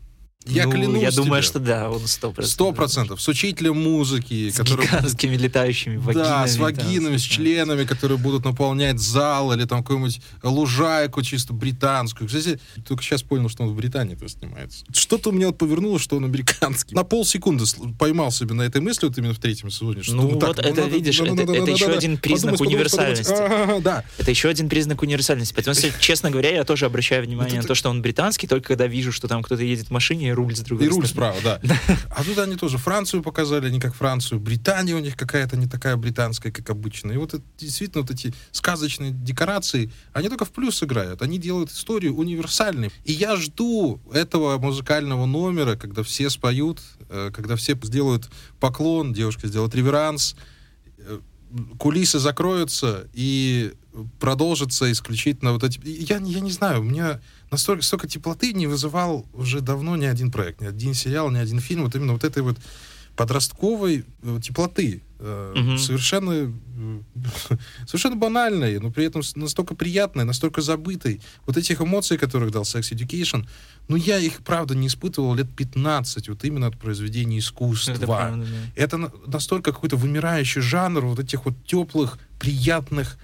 Я 0.46 0.64
ну, 0.64 0.72
клянусь 0.72 1.02
Я 1.02 1.10
думаю, 1.10 1.42
тебе. 1.42 1.48
что 1.48 1.58
да, 1.58 1.90
он 1.90 2.06
сто 2.06 2.32
процентов. 2.32 2.52
Сто 2.52 2.72
процентов. 2.72 3.20
С 3.20 3.28
учителем 3.28 3.82
музыки. 3.82 4.48
С 4.48 4.56
который... 4.56 4.86
гигантскими 4.86 5.36
летающими 5.36 5.98
вагинами. 5.98 6.26
Да, 6.26 6.46
с 6.46 6.56
вагинами, 6.56 7.10
там, 7.10 7.18
с 7.18 7.22
членами, 7.22 7.84
которые 7.84 8.16
будут 8.16 8.46
наполнять 8.46 8.98
зал 8.98 9.52
или 9.52 9.66
там 9.66 9.82
какую-нибудь 9.82 10.22
лужайку 10.42 11.20
чисто 11.20 11.52
британскую. 11.52 12.26
Кстати, 12.26 12.58
только 12.88 13.02
сейчас 13.02 13.22
понял, 13.22 13.50
что 13.50 13.64
он 13.64 13.68
в 13.68 13.76
Британии 13.76 14.14
это 14.14 14.26
снимается. 14.28 14.86
Что-то 14.94 15.28
у 15.28 15.32
меня 15.32 15.48
вот 15.48 15.58
повернуло, 15.58 15.98
что 15.98 16.16
он 16.16 16.24
американский. 16.24 16.94
На 16.94 17.04
полсекунды 17.04 17.64
поймал 17.98 18.32
себе 18.32 18.54
на 18.54 18.62
этой 18.62 18.80
мысли 18.80 19.06
вот 19.06 19.18
именно 19.18 19.34
в 19.34 19.38
третьем 19.38 19.70
сезоне. 19.70 20.02
Что, 20.02 20.14
ну, 20.14 20.22
ну 20.22 20.28
вот 20.30 20.40
так, 20.40 20.58
это, 20.58 20.68
надо, 20.68 20.86
видишь, 20.86 21.18
надо, 21.18 21.32
это, 21.32 21.40
надо, 21.40 21.52
это 21.52 21.60
надо, 21.60 21.72
еще 21.72 21.86
надо, 21.86 21.98
один 21.98 22.16
признак 22.16 22.52
подумать, 22.52 22.74
универсальности. 22.74 23.30
Подумать, 23.30 23.60
подумать. 23.60 23.78
А, 23.78 23.82
да. 23.82 24.04
Это 24.16 24.30
еще 24.30 24.48
один 24.48 24.70
признак 24.70 25.02
универсальности. 25.02 25.52
Потому 25.52 25.74
что, 25.74 25.90
честно 26.00 26.30
говоря, 26.30 26.50
я 26.50 26.64
тоже 26.64 26.86
обращаю 26.86 27.24
внимание 27.24 27.60
на 27.60 27.66
то, 27.66 27.74
что 27.74 27.90
он 27.90 28.00
британский, 28.00 28.46
только 28.46 28.68
когда 28.68 28.86
вижу, 28.86 29.12
что 29.12 29.28
там 29.28 29.42
кто-то 29.42 29.62
едет 29.62 29.88
в 29.88 29.90
машине 29.90 30.30
руль 30.40 30.56
с 30.56 30.60
другой 30.60 30.86
стороны 30.86 31.06
справа, 31.06 31.36
да. 31.42 31.60
А 32.10 32.24
тут 32.24 32.38
они 32.38 32.56
тоже 32.56 32.78
Францию 32.78 33.22
показали, 33.22 33.66
они 33.66 33.80
как 33.80 33.94
Францию. 33.94 34.40
Британия 34.40 34.96
у 34.96 34.98
них 34.98 35.16
какая-то 35.16 35.56
не 35.56 35.66
такая 35.66 35.96
британская, 35.96 36.50
как 36.50 36.70
обычно. 36.70 37.12
И 37.12 37.16
вот 37.16 37.34
это, 37.34 37.44
действительно 37.58 38.02
вот 38.02 38.10
эти 38.10 38.34
сказочные 38.52 39.12
декорации, 39.12 39.92
они 40.12 40.28
только 40.28 40.44
в 40.44 40.50
плюс 40.50 40.82
играют. 40.82 41.22
Они 41.22 41.38
делают 41.38 41.70
историю 41.70 42.16
универсальной. 42.16 42.90
И 43.04 43.12
я 43.12 43.36
жду 43.36 44.00
этого 44.12 44.58
музыкального 44.58 45.26
номера, 45.26 45.76
когда 45.76 46.02
все 46.02 46.30
споют, 46.30 46.80
э, 47.08 47.30
когда 47.34 47.56
все 47.56 47.78
сделают 47.82 48.28
поклон, 48.58 49.12
девушка 49.12 49.48
сделает 49.48 49.74
реверанс, 49.74 50.36
э, 50.98 51.20
кулисы 51.78 52.18
закроются 52.18 53.08
и 53.12 53.72
продолжится 54.18 54.90
исключительно 54.90 55.52
вот 55.52 55.64
эти... 55.64 55.80
Я, 55.84 56.18
я 56.18 56.40
не 56.40 56.50
знаю, 56.50 56.80
у 56.80 56.84
меня 56.84 57.20
настолько 57.50 57.82
столько 57.82 58.08
теплоты 58.08 58.52
не 58.52 58.66
вызывал 58.66 59.26
уже 59.32 59.60
давно 59.60 59.96
ни 59.96 60.06
один 60.06 60.30
проект, 60.30 60.60
ни 60.60 60.66
один 60.66 60.94
сериал, 60.94 61.30
ни 61.30 61.38
один 61.38 61.60
фильм. 61.60 61.84
Вот 61.84 61.94
именно 61.94 62.12
вот 62.12 62.24
этой 62.24 62.42
вот 62.42 62.58
подростковой 63.16 64.04
э, 64.22 64.40
теплоты, 64.42 65.02
угу. 65.18 65.76
совершенно, 65.76 66.32
э, 66.32 67.00
совершенно 67.86 68.16
банальной, 68.16 68.78
но 68.78 68.90
при 68.90 69.04
этом 69.04 69.22
настолько 69.34 69.74
приятной, 69.74 70.24
настолько 70.24 70.62
забытой. 70.62 71.20
Вот 71.46 71.56
этих 71.56 71.80
эмоций, 71.80 72.16
которых 72.16 72.50
дал 72.50 72.62
Sex 72.62 72.92
Education, 72.92 73.46
ну, 73.88 73.96
я 73.96 74.18
их, 74.18 74.38
правда, 74.38 74.74
не 74.74 74.86
испытывал 74.86 75.34
лет 75.34 75.54
15, 75.54 76.28
вот 76.28 76.44
именно 76.44 76.68
от 76.68 76.78
произведения 76.78 77.38
искусства. 77.38 77.92
Это, 77.92 78.06
правда, 78.06 78.44
да. 78.44 78.82
Это 78.82 79.12
настолько 79.26 79.72
какой-то 79.72 79.96
вымирающий 79.96 80.62
жанр 80.62 81.04
вот 81.04 81.18
этих 81.18 81.44
вот 81.44 81.54
теплых, 81.66 82.18
приятных 82.38 83.18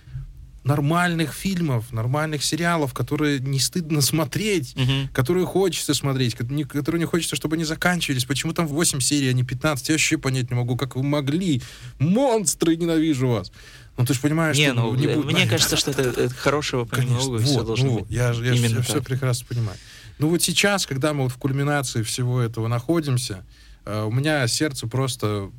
нормальных 0.67 1.33
фильмов, 1.33 1.93
нормальных 1.93 2.45
сериалов, 2.45 2.93
которые 2.93 3.39
не 3.39 3.61
стыдно 3.61 4.01
смотреть, 4.01 4.75
угу. 4.77 5.09
которые 5.13 5.47
хочется 5.47 5.95
смотреть, 5.95 6.35
которые 6.35 6.99
не 6.99 7.05
хочется, 7.05 7.37
чтобы 7.37 7.55
они 7.55 7.65
заканчивались. 7.65 8.25
Почему 8.25 8.53
там 8.53 8.67
8 8.67 9.01
серий, 9.01 9.29
а 9.29 9.33
не 9.33 9.45
15? 9.45 9.89
Я 9.89 9.95
вообще 9.95 10.19
понять 10.19 10.51
не 10.51 10.57
могу, 10.57 10.77
как 10.77 10.97
вы 10.97 11.03
могли. 11.03 11.63
Монстры, 11.99 12.77
ненавижу 12.77 13.29
вас. 13.29 13.53
Ну, 13.97 14.05
ты 14.05 14.13
же 14.13 14.21
понимаешь, 14.21 14.57
не, 14.57 14.67
что... 14.67 14.75
Ну, 14.75 14.95
не 14.95 15.07
будет... 15.07 15.25
Мне 15.25 15.47
кажется, 15.51 15.77
что 15.77 15.93
это, 15.93 16.03
это 16.03 16.35
хорошего 16.35 16.85
понемногу 16.85 17.39
все 17.39 17.55
вот, 17.55 17.67
должно 17.67 17.87
ну, 17.87 17.99
быть. 18.01 18.11
Я, 18.11 18.33
я 18.33 18.55
все, 18.55 18.83
все 18.83 19.03
прекрасно 19.03 19.47
понимаю. 19.49 19.79
Ну 20.19 20.29
вот 20.29 20.43
сейчас, 20.43 20.87
когда 20.87 21.13
мы 21.13 21.25
вот 21.25 21.33
в 21.33 21.37
кульминации 21.37 22.03
всего 22.03 22.41
этого 22.41 22.69
находимся, 22.69 23.45
Э, 23.87 24.03
у 24.05 24.11
меня 24.11 24.47
сердце 24.49 24.87
просто 24.87 25.51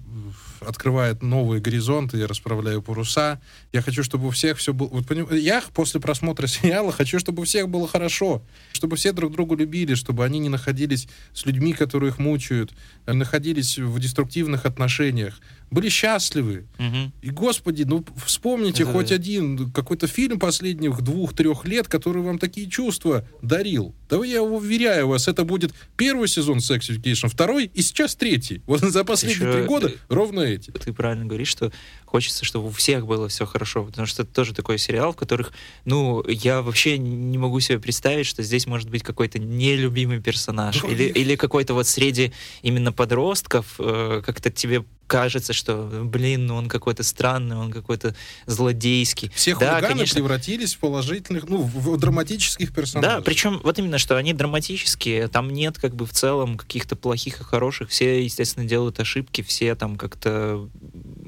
открывает 0.62 1.22
новые 1.22 1.62
горизонты, 1.62 2.18
я 2.18 2.28
расправляю 2.28 2.82
паруса. 2.82 3.42
Я 3.74 3.82
хочу, 3.82 4.04
чтобы 4.04 4.28
у 4.28 4.30
всех 4.32 4.58
все 4.58 4.74
было... 4.74 4.88
Вот, 4.88 5.08
поним... 5.08 5.28
Я 5.34 5.64
после 5.74 6.00
просмотра 6.00 6.48
сериала 6.48 6.92
хочу, 6.92 7.20
чтобы 7.20 7.42
у 7.42 7.46
всех 7.46 7.70
было 7.70 7.88
хорошо, 7.88 8.44
чтобы 8.72 8.96
все 8.96 9.12
друг 9.12 9.34
друга 9.34 9.56
любили, 9.56 9.96
чтобы 9.96 10.26
они 10.26 10.40
не 10.40 10.50
находились 10.50 11.08
с 11.34 11.46
людьми, 11.46 11.74
которые 11.74 12.12
их 12.12 12.20
мучают, 12.20 12.74
а 13.06 13.14
находились 13.14 13.78
в 13.78 14.00
деструктивных 14.00 14.66
отношениях, 14.66 15.40
были 15.70 15.90
счастливы. 15.90 16.66
Мгм. 16.78 17.12
И, 17.22 17.30
господи, 17.30 17.84
ну 17.84 18.06
вспомните 18.26 18.84
Это 18.84 18.92
хоть 18.94 19.10
да. 19.10 19.16
один 19.16 19.72
какой-то 19.72 20.08
фильм 20.08 20.40
последних 20.40 21.02
двух-трех 21.02 21.66
лет, 21.66 21.88
который 21.88 22.22
вам 22.22 22.40
такие 22.40 22.70
чувства 22.70 23.28
дарил. 23.42 23.94
Да 24.10 24.24
я 24.26 24.42
уверяю 24.42 25.10
вас, 25.10 25.28
это 25.28 25.44
будет 25.44 25.74
первый 25.98 26.28
сезон 26.30 26.60
Sex 26.60 26.90
Education, 26.90 27.28
второй 27.30 27.66
и 27.74 27.82
сейчас 27.82 28.16
третий. 28.16 28.62
Вот 28.68 28.82
за 28.82 29.04
последние 29.04 29.50
Еще, 29.50 29.60
три 29.60 29.68
года 29.68 29.88
э, 29.88 29.94
ровно 30.10 30.42
эти. 30.42 30.72
ты 30.72 30.94
правильно 30.94 31.26
говоришь, 31.26 31.48
что 31.50 31.72
хочется, 32.06 32.46
чтобы 32.46 32.68
у 32.68 32.72
всех 32.72 33.06
было 33.06 33.28
все 33.28 33.46
хорошо, 33.46 33.84
потому 33.84 34.08
что 34.08 34.24
это 34.24 34.34
тоже 34.34 34.54
такой 34.54 34.78
сериал, 34.78 35.12
в 35.14 35.16
которых, 35.16 35.52
ну, 35.86 36.26
я 36.28 36.62
вообще 36.62 36.98
не 36.98 37.38
могу 37.38 37.60
себе 37.60 37.80
представить, 37.80 38.26
что 38.26 38.44
здесь 38.44 38.66
может 38.68 38.90
быть 38.90 39.04
какой-то 39.04 39.40
нелюбимый 39.40 40.22
персонаж 40.22 40.82
Ну, 40.84 40.90
или, 40.90 41.04
или 41.04 41.36
какой-то 41.36 41.74
вот 41.74 41.88
среди 41.88 42.32
именно 42.62 42.92
подростков 42.94 43.76
э, 43.80 44.22
как-то 44.26 44.50
тебе 44.50 44.86
кажется, 45.08 45.54
что, 45.54 45.90
блин, 46.04 46.46
ну 46.48 46.56
он 46.56 46.68
какой-то 46.70 47.04
странный, 47.04 47.56
он 47.56 47.72
какой-то 47.72 48.16
злодейский. 48.46 49.32
Все 49.34 49.58
да, 49.58 49.76
хулиганы 49.76 49.94
конечно, 49.94 50.16
превратились 50.16 50.76
в 50.76 50.80
положительных, 50.80 51.48
ну, 51.48 51.58
в, 51.58 51.94
в 51.94 51.98
драматических 51.98 52.74
персонажей. 52.74 53.18
Да, 53.18 53.22
причем 53.22 53.60
вот 53.64 53.80
именно, 53.80 53.98
что 53.98 54.18
они 54.18 54.34
драматические, 54.34 55.28
там 55.30 55.50
нет 55.52 55.78
как 55.78 55.96
бы 55.96 56.06
в 56.06 56.12
целом 56.12 56.58
каких-то 56.58 56.96
плохих 56.96 57.42
и 57.42 57.44
хороших, 57.44 57.90
все, 57.90 58.24
естественно, 58.24 58.68
делают 58.68 59.00
ошибки, 59.00 59.42
все 59.42 59.76
там 59.76 59.96
как-то 59.96 60.70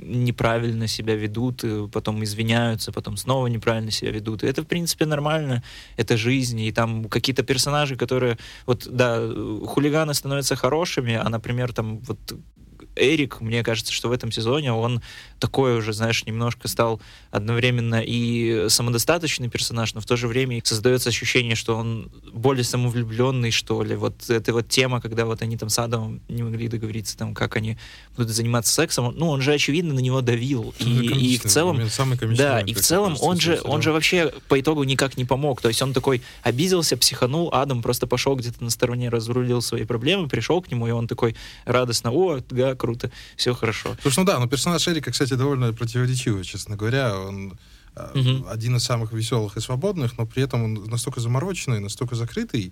неправильно 0.09 0.87
себя 0.87 1.15
ведут, 1.15 1.63
и 1.63 1.87
потом 1.87 2.23
извиняются, 2.23 2.91
потом 2.91 3.17
снова 3.17 3.47
неправильно 3.47 3.91
себя 3.91 4.11
ведут. 4.11 4.43
И 4.43 4.47
это, 4.47 4.63
в 4.63 4.65
принципе, 4.65 5.05
нормально, 5.05 5.63
это 5.97 6.17
жизнь, 6.17 6.59
и 6.59 6.71
там 6.71 7.05
какие-то 7.05 7.43
персонажи, 7.43 7.95
которые, 7.95 8.37
вот, 8.65 8.87
да, 8.89 9.19
хулиганы 9.65 10.13
становятся 10.13 10.55
хорошими, 10.55 11.15
а, 11.15 11.29
например, 11.29 11.73
там 11.73 11.99
вот 11.99 12.19
Эрик, 12.99 13.41
мне 13.41 13.63
кажется, 13.63 13.93
что 13.93 14.09
в 14.09 14.11
этом 14.11 14.31
сезоне 14.31 14.73
он 14.73 15.01
такой 15.39 15.77
уже, 15.77 15.93
знаешь, 15.93 16.25
немножко 16.25 16.67
стал 16.67 17.01
одновременно 17.31 18.01
и 18.05 18.67
самодостаточный 18.69 19.49
персонаж, 19.49 19.93
но 19.93 20.01
в 20.01 20.05
то 20.05 20.17
же 20.17 20.27
время 20.27 20.57
и 20.57 20.61
создается 20.63 21.09
ощущение, 21.09 21.55
что 21.55 21.75
он 21.75 22.11
более 22.33 22.63
самовлюбленный, 22.63 23.51
что 23.51 23.81
ли. 23.83 23.95
Вот 23.95 24.29
эта 24.29 24.53
вот 24.53 24.67
тема, 24.67 25.01
когда 25.01 25.25
вот 25.25 25.41
они 25.41 25.57
там 25.57 25.69
с 25.69 25.79
Адамом 25.79 26.21
не 26.27 26.43
могли 26.43 26.67
договориться, 26.67 27.17
там, 27.17 27.33
как 27.33 27.55
они 27.55 27.77
будут 28.15 28.31
заниматься 28.31 28.73
сексом, 28.73 29.13
ну, 29.15 29.29
он 29.29 29.41
же, 29.41 29.53
очевидно, 29.53 29.93
на 29.93 29.99
него 29.99 30.21
давил. 30.21 30.73
И, 30.79 30.83
Самый 30.83 31.21
и 31.21 31.37
в 31.37 31.43
целом, 31.43 31.75
момент, 31.75 31.91
самый 31.93 32.17
да, 32.35 32.51
момент, 32.53 32.69
и 32.69 32.73
в 32.73 32.81
целом 32.81 33.15
он 33.21 33.39
же, 33.39 33.59
он 33.63 33.81
же 33.81 33.91
вообще 33.91 34.33
по 34.47 34.59
итогу 34.59 34.83
никак 34.83 35.17
не 35.17 35.25
помог. 35.25 35.61
То 35.61 35.67
есть 35.67 35.81
он 35.81 35.93
такой 35.93 36.21
обиделся, 36.41 36.97
психанул, 36.97 37.49
Адам 37.53 37.81
просто 37.81 38.07
пошел 38.07 38.35
где-то 38.35 38.63
на 38.63 38.69
стороне, 38.69 39.09
разрулил 39.09 39.61
свои 39.61 39.85
проблемы, 39.85 40.27
пришел 40.27 40.61
к 40.61 40.71
нему, 40.71 40.87
и 40.87 40.91
он 40.91 41.07
такой 41.07 41.35
радостно, 41.65 42.11
о, 42.11 42.39
да, 42.49 42.75
круто, 42.75 42.88
все 43.35 43.53
хорошо. 43.53 43.95
Слушай, 44.01 44.19
ну 44.19 44.25
да, 44.25 44.39
но 44.39 44.47
персонаж 44.47 44.87
Эрика, 44.87 45.11
кстати, 45.11 45.33
довольно 45.33 45.73
противоречивый, 45.73 46.43
честно 46.43 46.75
говоря. 46.75 47.17
Он 47.19 47.57
Мгм. 48.15 48.45
один 48.47 48.77
из 48.77 48.83
самых 48.83 49.11
веселых 49.11 49.57
и 49.57 49.61
свободных, 49.61 50.17
но 50.17 50.25
при 50.25 50.43
этом 50.43 50.63
он 50.63 50.73
настолько 50.85 51.19
замороченный, 51.19 51.79
настолько 51.79 52.15
закрытый 52.15 52.71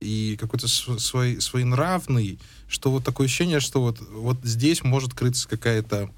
и 0.00 0.36
какой-то 0.40 0.66
св- 0.66 0.98
свой, 1.00 1.40
своенравный, 1.40 2.40
что 2.66 2.90
вот 2.90 3.04
такое 3.04 3.26
ощущение, 3.26 3.60
что 3.60 3.80
вот, 3.82 4.00
вот 4.00 4.38
здесь 4.42 4.82
может 4.82 5.14
крыться 5.14 5.48
какая-то 5.48 6.10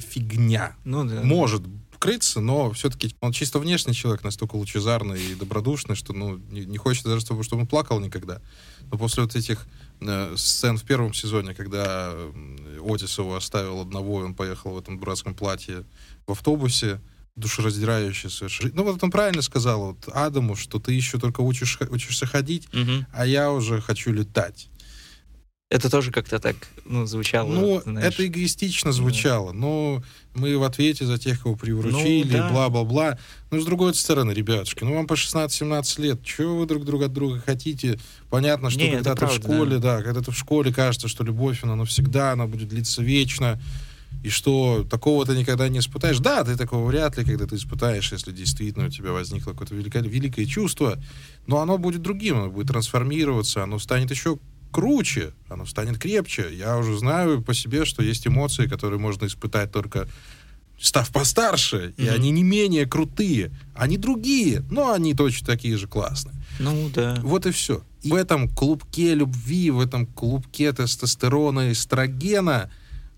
фигня. 0.00 0.76
Ну 0.84 1.04
да. 1.04 1.22
Может 1.22 1.62
крыться, 1.98 2.40
но 2.40 2.70
все-таки 2.72 3.14
он 3.20 3.32
чисто 3.32 3.58
внешний 3.58 3.94
человек, 3.94 4.22
настолько 4.22 4.56
лучезарный 4.56 5.20
и 5.20 5.34
добродушный, 5.34 5.96
что 5.96 6.12
ну, 6.12 6.36
не, 6.50 6.64
не 6.64 6.76
хочется 6.78 7.08
даже, 7.08 7.22
чтобы, 7.22 7.42
чтобы 7.42 7.62
он 7.62 7.66
плакал 7.68 7.98
никогда. 8.00 8.40
Но 8.90 8.98
после 8.98 9.22
вот 9.22 9.34
этих 9.34 9.66
э, 10.00 10.34
сцен 10.36 10.76
в 10.78 10.84
первом 10.84 11.12
сезоне, 11.14 11.54
когда 11.54 12.12
Отис 12.84 13.18
его 13.18 13.36
оставил 13.36 13.80
одного, 13.80 14.20
и 14.20 14.24
он 14.24 14.34
поехал 14.34 14.72
в 14.72 14.78
этом 14.78 14.98
дурацком 14.98 15.34
платье 15.34 15.84
в 16.26 16.32
автобусе, 16.32 17.00
душераздирающий 17.36 18.30
совершенно. 18.30 18.72
Ну 18.74 18.84
вот 18.84 19.02
он 19.02 19.10
правильно 19.10 19.42
сказал 19.42 19.80
вот 19.92 20.08
Адаму, 20.12 20.56
что 20.56 20.78
ты 20.78 20.92
еще 20.92 21.18
только 21.18 21.40
учишь, 21.40 21.78
учишься 21.90 22.26
ходить, 22.26 22.68
Мгм. 22.72 23.06
а 23.12 23.26
я 23.26 23.52
уже 23.52 23.80
хочу 23.80 24.12
летать. 24.12 24.68
Это 25.70 25.90
тоже 25.90 26.10
как-то 26.12 26.38
так, 26.38 26.56
ну, 26.86 27.04
звучало. 27.04 27.52
Ну, 27.52 27.82
знаешь. 27.82 28.14
это 28.14 28.26
эгоистично 28.26 28.90
звучало, 28.90 29.52
но 29.52 30.02
мы 30.34 30.56
в 30.56 30.62
ответе 30.62 31.04
за 31.04 31.18
тех, 31.18 31.42
кого 31.42 31.56
приручили, 31.56 32.22
Ну, 32.24 32.38
да. 32.38 32.50
бла-бла-бла. 32.50 33.18
Ну, 33.50 33.60
с 33.60 33.66
другой 33.66 33.94
стороны, 33.94 34.32
ребятушки, 34.32 34.82
ну, 34.84 34.94
вам 34.94 35.06
по 35.06 35.12
16-17 35.12 36.00
лет, 36.00 36.24
чего 36.24 36.56
вы 36.56 36.64
друг 36.66 36.86
друга 36.86 37.06
от 37.06 37.12
друга 37.12 37.42
хотите? 37.44 37.98
Понятно, 38.30 38.70
что 38.70 38.80
Не, 38.80 38.92
когда 38.92 39.12
это 39.12 39.26
ты 39.26 39.32
в 39.32 39.34
школе, 39.34 39.78
да. 39.78 40.00
когда 40.02 40.22
ты 40.22 40.30
в 40.30 40.38
школе, 40.38 40.72
кажется, 40.72 41.06
что 41.06 41.22
любовь, 41.22 41.62
она 41.62 41.76
навсегда, 41.76 42.32
она 42.32 42.46
будет 42.46 42.68
длиться 42.68 43.02
вечно, 43.02 43.60
и 44.24 44.30
что 44.30 44.86
такого 44.88 45.26
ты 45.26 45.36
никогда 45.36 45.68
не 45.68 45.80
испытаешь. 45.80 46.18
Да, 46.18 46.44
ты 46.44 46.56
такого 46.56 46.86
вряд 46.88 47.18
ли, 47.18 47.26
когда 47.26 47.46
ты 47.46 47.56
испытаешь, 47.56 48.10
если 48.10 48.32
действительно 48.32 48.86
у 48.86 48.90
тебя 48.90 49.12
возникло 49.12 49.50
какое-то 49.52 49.74
великое, 49.74 50.02
великое 50.02 50.46
чувство, 50.46 50.98
но 51.46 51.58
оно 51.58 51.76
будет 51.76 52.00
другим, 52.00 52.38
оно 52.38 52.50
будет 52.50 52.68
трансформироваться, 52.68 53.62
оно 53.62 53.78
станет 53.78 54.10
еще 54.10 54.38
круче, 54.70 55.32
оно 55.48 55.66
станет 55.66 55.98
крепче. 55.98 56.48
Я 56.52 56.76
уже 56.78 56.98
знаю 56.98 57.42
по 57.42 57.54
себе, 57.54 57.84
что 57.84 58.02
есть 58.02 58.26
эмоции, 58.26 58.66
которые 58.66 58.98
можно 59.00 59.26
испытать 59.26 59.72
только 59.72 60.08
став 60.80 61.10
постарше, 61.10 61.92
и 61.96 62.02
Мгм. 62.04 62.14
они 62.14 62.30
не 62.30 62.42
менее 62.44 62.86
крутые. 62.86 63.50
Они 63.74 63.96
другие, 63.96 64.62
но 64.70 64.92
они 64.92 65.12
точно 65.14 65.46
такие 65.46 65.76
же 65.76 65.88
классные. 65.88 66.36
Ну, 66.60 66.88
да. 66.94 67.18
Вот 67.22 67.46
и 67.46 67.50
все. 67.50 67.82
И 68.02 68.10
в 68.10 68.14
этом 68.14 68.48
клубке 68.48 69.14
любви, 69.14 69.70
в 69.70 69.80
этом 69.80 70.06
клубке 70.06 70.72
тестостерона 70.72 71.68
и 71.68 71.72
эстрогена, 71.72 72.70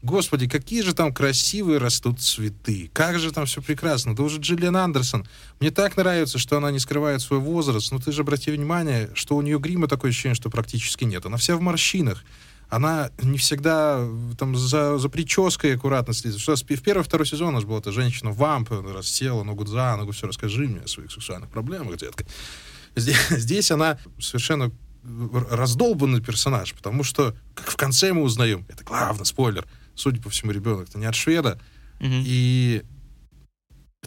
господи, 0.02 0.48
какие 0.48 0.82
же 0.82 0.94
там 0.94 1.12
красивые 1.12 1.78
растут 1.78 2.20
цветы. 2.20 2.90
Как 2.92 3.18
же 3.18 3.32
там 3.32 3.46
все 3.46 3.62
прекрасно. 3.62 4.14
Да 4.14 4.22
уже 4.22 4.38
Джиллиан 4.38 4.76
Андерсон. 4.76 5.26
Мне 5.60 5.70
так 5.70 5.96
нравится, 5.96 6.38
что 6.38 6.56
она 6.56 6.70
не 6.70 6.78
скрывает 6.78 7.20
свой 7.20 7.40
возраст. 7.40 7.92
Но 7.92 7.98
ты 7.98 8.12
же 8.12 8.22
обрати 8.22 8.50
внимание, 8.50 9.10
что 9.14 9.36
у 9.36 9.42
нее 9.42 9.58
грима 9.58 9.88
такое 9.88 10.10
ощущение, 10.10 10.34
что 10.34 10.50
практически 10.50 11.04
нет. 11.04 11.26
Она 11.26 11.36
вся 11.36 11.56
в 11.56 11.60
морщинах. 11.60 12.24
Она 12.70 13.10
не 13.20 13.36
всегда 13.36 13.96
э, 13.98 14.32
там 14.38 14.56
за, 14.56 14.96
за 14.96 15.08
прической 15.08 15.74
аккуратно 15.74 16.14
следит. 16.14 16.40
Что, 16.40 16.54
в 16.54 16.64
первый, 16.64 17.02
второй 17.02 17.26
сезон 17.26 17.48
у 17.48 17.52
нас 17.52 17.64
была 17.64 17.80
эта 17.80 17.90
женщина-вамп, 17.90 18.72
она 18.72 18.92
рассела 18.92 19.42
ногу 19.42 19.66
за 19.66 19.96
ногу, 19.96 20.12
все, 20.12 20.28
расскажи 20.28 20.68
мне 20.68 20.80
о 20.82 20.86
своих 20.86 21.10
сексуальных 21.10 21.50
проблемах, 21.50 21.96
детка. 21.98 22.24
Здесь, 22.94 23.16
здесь 23.30 23.72
она 23.72 23.98
совершенно 24.20 24.70
р- 25.02 25.46
раздолбанный 25.50 26.22
персонаж, 26.22 26.72
потому 26.74 27.02
что, 27.02 27.34
как 27.54 27.70
в 27.70 27.76
конце 27.76 28.12
мы 28.12 28.22
узнаем, 28.22 28.64
это 28.68 28.84
главный 28.84 29.26
спойлер, 29.26 29.66
судя 29.94 30.20
по 30.22 30.31
всему, 30.31 30.53
ребенок-то 30.53 30.98
не 30.98 31.07
от 31.07 31.14
шведа, 31.14 31.61
и 32.00 32.83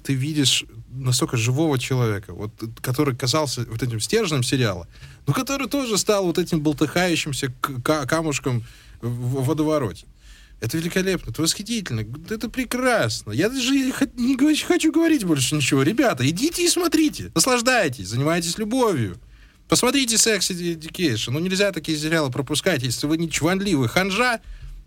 ты 0.01 0.13
видишь 0.13 0.65
настолько 0.89 1.37
живого 1.37 1.79
человека, 1.79 2.33
вот, 2.33 2.51
который 2.81 3.15
казался 3.15 3.65
вот 3.69 3.81
этим 3.81 3.99
стержнем 3.99 4.43
сериала, 4.43 4.87
но 5.27 5.33
который 5.33 5.67
тоже 5.67 5.97
стал 5.97 6.25
вот 6.25 6.37
этим 6.37 6.61
болтыхающимся 6.61 7.53
камушком 7.81 8.63
в 9.01 9.43
водовороте. 9.43 10.07
Это 10.61 10.77
великолепно, 10.77 11.31
это 11.31 11.41
восхитительно, 11.41 12.05
это 12.29 12.49
прекрасно. 12.49 13.31
Я 13.31 13.49
даже 13.49 13.71
не 13.71 13.91
хочу 13.91 14.91
говорить 14.93 15.25
больше 15.25 15.55
ничего. 15.55 15.83
Ребята, 15.83 16.27
идите 16.29 16.65
и 16.65 16.69
смотрите, 16.69 17.31
наслаждайтесь, 17.35 18.07
занимайтесь 18.07 18.57
любовью. 18.57 19.17
Посмотрите 19.67 20.15
Sex 20.15 20.39
Education. 20.51 21.31
Ну, 21.31 21.39
нельзя 21.39 21.71
такие 21.71 21.97
сериалы 21.97 22.31
пропускать, 22.31 22.83
если 22.83 23.07
вы 23.07 23.17
не 23.17 23.29
чванливый 23.29 23.89
ханжа, 23.89 24.39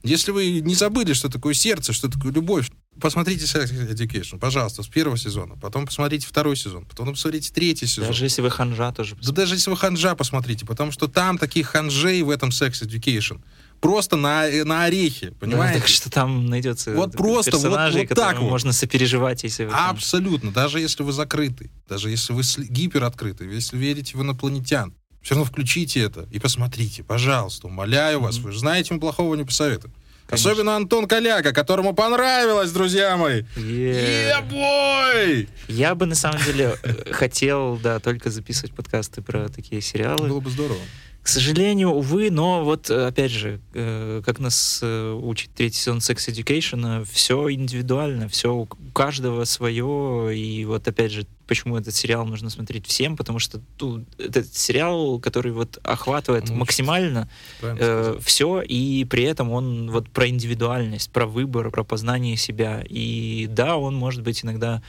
если 0.07 0.31
вы 0.33 0.61
не 0.61 0.75
забыли, 0.75 1.13
что 1.13 1.29
такое 1.29 1.55
сердце, 1.55 1.93
что 1.93 2.09
такое 2.11 2.33
любовь. 2.33 2.71
Посмотрите 2.99 3.45
Sex 3.45 3.71
Education, 3.91 4.39
пожалуйста, 4.39 4.83
с 4.83 4.89
первого 4.89 5.19
сезона. 5.19 5.55
Потом 5.61 5.85
посмотрите 5.85 6.27
второй 6.27 6.57
сезон. 6.57 6.87
Потом 6.87 7.09
посмотрите 7.13 7.53
третий 7.53 7.87
сезон. 7.87 8.07
Даже 8.09 8.25
если 8.25 8.41
вы 8.41 8.51
ханжа 8.51 8.91
тоже. 8.93 9.17
Да 9.23 9.33
даже 9.33 9.55
если 9.57 9.69
вы 9.69 9.77
ханжа 9.77 10.15
посмотрите, 10.15 10.65
потому 10.65 10.93
что 10.93 11.07
там 11.07 11.37
таких 11.37 11.67
ханжей 11.69 12.23
в 12.23 12.31
этом 12.31 12.49
Sex 12.49 12.71
Education 12.87 13.43
просто 13.83 14.17
на, 14.17 14.47
на 14.65 14.85
орехи, 14.85 15.29
Да, 15.29 15.37
понимаете? 15.39 15.81
так 15.81 15.89
что 15.89 16.09
там 16.11 16.47
найдется 16.47 16.95
Вот 16.95 17.13
просто, 17.13 17.51
вот- 17.51 17.63
персонажей, 17.63 18.01
вот 18.01 18.09
так 18.09 18.17
которым 18.19 18.45
вот. 18.45 18.51
можно 18.51 18.73
сопереживать, 18.73 19.43
если 19.43 19.65
вы 19.67 19.73
там- 19.73 19.91
Абсолютно. 19.91 20.51
Даже 20.51 20.81
если 20.81 21.03
вы 21.03 21.13
закрыты, 21.13 21.71
даже 21.87 22.09
если 22.09 22.33
вы 22.33 22.41
гипероткрыты, 22.71 23.45
если 23.45 23.77
верите 23.77 24.17
в 24.17 24.23
инопланетян, 24.23 24.95
все 25.27 25.35
равно 25.35 25.45
включите 25.45 26.03
это 26.03 26.29
и 26.31 26.39
посмотрите, 26.39 27.03
пожалуйста, 27.03 27.67
умоляю 27.67 28.21
вас. 28.21 28.39
Вы 28.39 28.53
же 28.53 28.61
знаете, 28.61 28.95
мы 28.95 29.01
плохого 29.01 29.35
не 29.35 29.43
посоветуем. 29.43 29.93
Конечно. 30.29 30.53
Особенно 30.53 30.77
Антон 30.77 31.09
Коляка, 31.09 31.53
которому 31.53 31.95
понравилось, 31.95 32.71
друзья 32.71 33.17
мои. 33.17 33.43
Е-бой! 33.57 35.49
Я 35.67 35.97
бы 35.97 36.07
на 36.07 36.15
самом 36.15 36.41
деле 36.45 36.77
э, 36.81 37.13
хотел, 37.13 37.77
да, 37.77 37.99
только 37.99 38.31
записывать 38.31 38.73
подкасты 38.73 39.21
про 39.21 39.49
такие 39.49 39.81
сериалы. 39.81 40.29
Было 40.29 40.39
бы 40.39 40.49
здорово. 40.49 40.79
К 41.23 41.27
сожалению, 41.27 41.89
увы, 41.91 42.31
но 42.31 42.63
вот 42.65 42.89
э, 42.89 43.07
опять 43.09 43.33
же, 43.33 43.61
э, 43.75 44.23
как 44.25 44.39
нас 44.39 44.81
учит 44.81 45.51
третий 45.57 45.79
сезон 45.79 45.99
Sex 45.99 46.19
Education, 46.29 47.05
все 47.05 47.51
индивидуально, 47.51 48.29
все 48.29 48.55
у 48.55 48.67
каждого 48.67 49.43
свое, 49.43 50.39
и 50.39 50.65
вот 50.67 50.87
опять 50.87 51.11
же 51.11 51.27
почему 51.47 51.77
этот 51.77 51.95
сериал 51.95 52.27
нужно 52.27 52.51
смотреть 52.51 52.87
всем, 52.87 53.17
потому 53.17 53.39
что 53.39 53.61
тут 53.77 54.05
этот 54.19 54.55
сериал, 54.55 55.19
который 55.21 55.53
вот 55.53 55.79
охватывает 55.83 56.49
ну, 56.49 56.57
максимально 56.57 57.29
э, 57.63 58.19
все, 58.23 58.61
и 58.63 59.05
при 59.05 59.25
этом 59.25 59.51
он 59.51 59.91
вот 59.91 60.11
про 60.11 60.29
индивидуальность, 60.29 61.11
про 61.11 61.27
выбор, 61.27 61.71
про 61.71 61.85
познание 61.85 62.37
себя. 62.37 62.83
И 62.89 63.47
да, 63.51 63.77
он 63.77 63.95
может 63.95 64.23
быть 64.23 64.45
иногда 64.45 64.83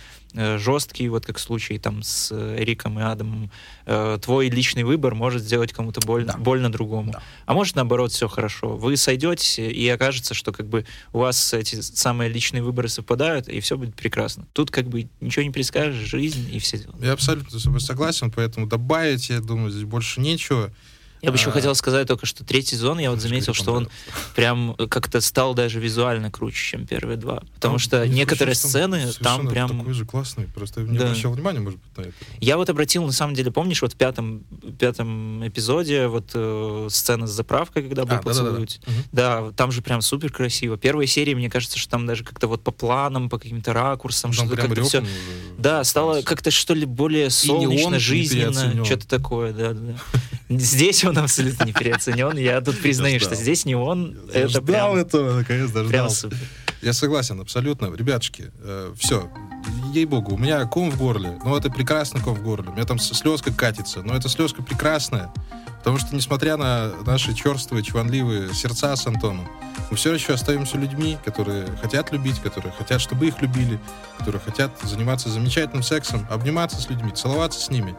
жесткий, 0.57 1.09
вот 1.09 1.25
как 1.25 1.37
в 1.37 1.41
случае 1.41 1.79
там 1.79 2.03
с 2.03 2.31
Эриком 2.31 2.99
и 2.99 3.03
Адамом. 3.03 3.51
Э, 3.85 4.17
твой 4.21 4.49
личный 4.49 4.83
выбор 4.83 5.15
может 5.15 5.41
сделать 5.41 5.73
кому-то 5.73 6.01
больно, 6.01 6.33
да. 6.33 6.39
больно 6.39 6.71
другому. 6.71 7.13
Да. 7.13 7.23
А 7.45 7.53
может 7.53 7.75
наоборот 7.75 8.11
все 8.11 8.27
хорошо. 8.27 8.77
Вы 8.77 8.97
сойдетесь, 8.97 9.59
и 9.59 9.87
окажется, 9.89 10.33
что 10.33 10.51
как 10.51 10.67
бы 10.67 10.85
у 11.13 11.19
вас 11.19 11.53
эти 11.53 11.81
самые 11.81 12.29
личные 12.29 12.63
выборы 12.63 12.89
совпадают, 12.89 13.47
и 13.47 13.59
все 13.59 13.77
будет 13.77 13.95
прекрасно. 13.95 14.45
Тут 14.53 14.71
как 14.71 14.87
бы 14.87 15.09
ничего 15.21 15.43
не 15.43 15.51
предскажешь, 15.51 15.95
жизнь 15.95 16.49
и 16.53 16.59
все 16.59 16.79
дела. 16.79 16.95
Я 17.01 17.13
абсолютно 17.13 17.59
с 17.59 17.63
тобой 17.63 17.81
согласен, 17.81 18.31
поэтому 18.31 18.67
добавить, 18.67 19.29
я 19.29 19.39
думаю, 19.39 19.71
здесь 19.71 19.85
больше 19.85 20.21
нечего. 20.21 20.71
Я 21.21 21.31
бы 21.31 21.37
еще 21.37 21.49
а, 21.49 21.53
хотел 21.53 21.73
сказать 21.75 22.07
только, 22.07 22.25
что 22.25 22.43
третий 22.43 22.75
сезон, 22.75 22.99
я 22.99 23.11
вот 23.11 23.19
заметил, 23.19 23.53
что 23.53 23.73
он 23.73 23.89
прям 24.35 24.75
как-то 24.75 25.21
стал 25.21 25.53
даже 25.53 25.79
визуально 25.79 26.29
круче, 26.31 26.63
чем 26.63 26.85
первые 26.85 27.17
два. 27.17 27.43
Потому 27.55 27.79
что 27.79 28.07
некоторые 28.07 28.55
сцены 28.55 29.11
там 29.21 29.47
прям... 29.47 29.77
такой 29.77 29.93
же 29.93 30.05
классный, 30.05 30.45
просто 30.45 30.81
не 30.81 30.97
обращал 30.97 31.33
внимания, 31.33 31.59
может 31.59 31.79
быть, 31.79 31.97
на 31.97 32.01
это. 32.01 32.13
Я 32.39 32.57
вот 32.57 32.69
обратил, 32.69 33.03
на 33.05 33.11
самом 33.11 33.33
деле, 33.33 33.51
помнишь, 33.51 33.81
вот 33.81 33.93
в 33.93 33.95
пятом, 33.95 34.43
пятом 34.79 35.47
эпизоде 35.47 36.07
вот 36.07 36.31
э, 36.33 36.87
сцена 36.91 37.27
с 37.27 37.31
заправкой, 37.31 37.83
когда 37.83 38.05
был 38.05 38.15
а, 38.15 38.21
поцелуить. 38.21 38.79
Да, 38.85 38.91
да, 38.91 39.01
да. 39.11 39.41
да, 39.41 39.51
там 39.53 39.71
же 39.71 39.81
прям 39.81 40.01
супер 40.01 40.31
красиво. 40.31 40.77
Первые 40.77 41.07
серии, 41.07 41.33
мне 41.33 41.49
кажется, 41.49 41.79
что 41.79 41.89
там 41.91 42.05
даже 42.05 42.23
как-то 42.23 42.47
вот 42.47 42.63
по 42.63 42.71
планам, 42.71 43.29
по 43.29 43.39
каким-то 43.39 43.73
ракурсам, 43.73 44.33
что-то 44.33 44.55
как-то 44.55 44.83
все... 44.83 45.03
Да, 45.57 45.83
стало 45.83 46.21
как-то 46.21 46.51
что 46.51 46.73
ли 46.73 46.85
более 46.85 47.29
солнечно, 47.29 47.99
жизненно, 47.99 48.85
что-то 48.85 49.07
такое, 49.07 49.53
да, 49.53 49.73
да. 49.73 49.95
Здесь 50.49 51.03
он 51.03 51.17
абсолютно 51.17 51.65
не 51.65 51.73
переоценен. 51.73 52.37
Я 52.37 52.61
тут 52.61 52.79
признаю, 52.79 53.19
что 53.19 53.35
здесь 53.35 53.65
не 53.65 53.75
он. 53.75 54.17
Я 54.33 54.41
это 54.41 54.49
ждал 54.49 54.63
прям, 54.63 54.95
этого, 54.95 55.33
наконец 55.33 55.71
дождался. 55.71 56.29
Я 56.81 56.93
согласен, 56.93 57.41
абсолютно. 57.41 57.93
Ребятушки, 57.93 58.51
э, 58.61 58.93
все, 58.97 59.29
ей-богу, 59.93 60.35
у 60.35 60.37
меня 60.37 60.63
ком 60.65 60.91
в 60.91 60.97
горле, 60.97 61.37
но 61.43 61.57
это 61.57 61.69
прекрасный 61.69 62.21
ком 62.21 62.35
в 62.35 62.43
горле. 62.43 62.69
У 62.69 62.73
меня 62.73 62.85
там 62.85 62.99
слезка 62.99 63.51
катится, 63.51 64.03
но 64.03 64.15
эта 64.15 64.29
слезка 64.29 64.61
прекрасная. 64.61 65.31
Потому 65.79 65.99
что, 65.99 66.15
несмотря 66.15 66.57
на 66.57 66.91
наши 67.05 67.33
черствые, 67.33 67.83
чванливые 67.83 68.53
сердца 68.53 68.95
с 68.95 69.07
Антоном, 69.07 69.47
мы 69.89 69.95
все 69.95 70.13
еще 70.13 70.33
остаемся 70.33 70.77
людьми, 70.77 71.17
которые 71.23 71.65
хотят 71.81 72.11
любить, 72.11 72.39
которые 72.39 72.73
хотят, 72.73 72.99
чтобы 72.99 73.27
их 73.27 73.41
любили, 73.41 73.79
которые 74.17 74.41
хотят 74.41 74.71
заниматься 74.83 75.29
замечательным 75.29 75.83
сексом, 75.83 76.27
обниматься 76.29 76.81
с 76.81 76.89
людьми, 76.89 77.11
целоваться 77.11 77.59
с 77.59 77.69
ними. 77.69 77.95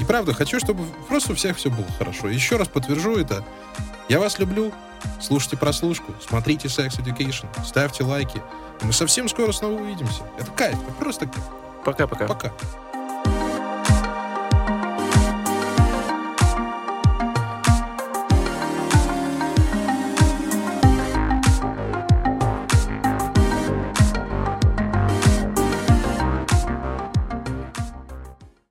И 0.00 0.04
правда, 0.04 0.34
хочу, 0.34 0.58
чтобы 0.58 0.84
просто 1.08 1.32
у 1.32 1.34
всех 1.34 1.56
все 1.56 1.70
было 1.70 1.86
хорошо. 1.98 2.28
Еще 2.28 2.56
раз 2.56 2.68
подтвержу 2.68 3.16
это. 3.16 3.44
Я 4.08 4.20
вас 4.20 4.38
люблю. 4.38 4.72
Слушайте 5.20 5.56
прослушку, 5.56 6.14
смотрите 6.26 6.68
Sex 6.68 6.98
Education, 6.98 7.46
ставьте 7.64 8.04
лайки. 8.04 8.40
мы 8.82 8.92
совсем 8.92 9.28
скоро 9.28 9.52
снова 9.52 9.80
увидимся. 9.80 10.22
Это 10.38 10.50
кайф, 10.52 10.78
это 10.82 10.92
просто 10.92 11.26
кайф. 11.26 11.44
Пока-пока. 11.84 12.26
Пока. 12.26 12.48
-пока. 12.48 12.52
Пока. 12.52 12.93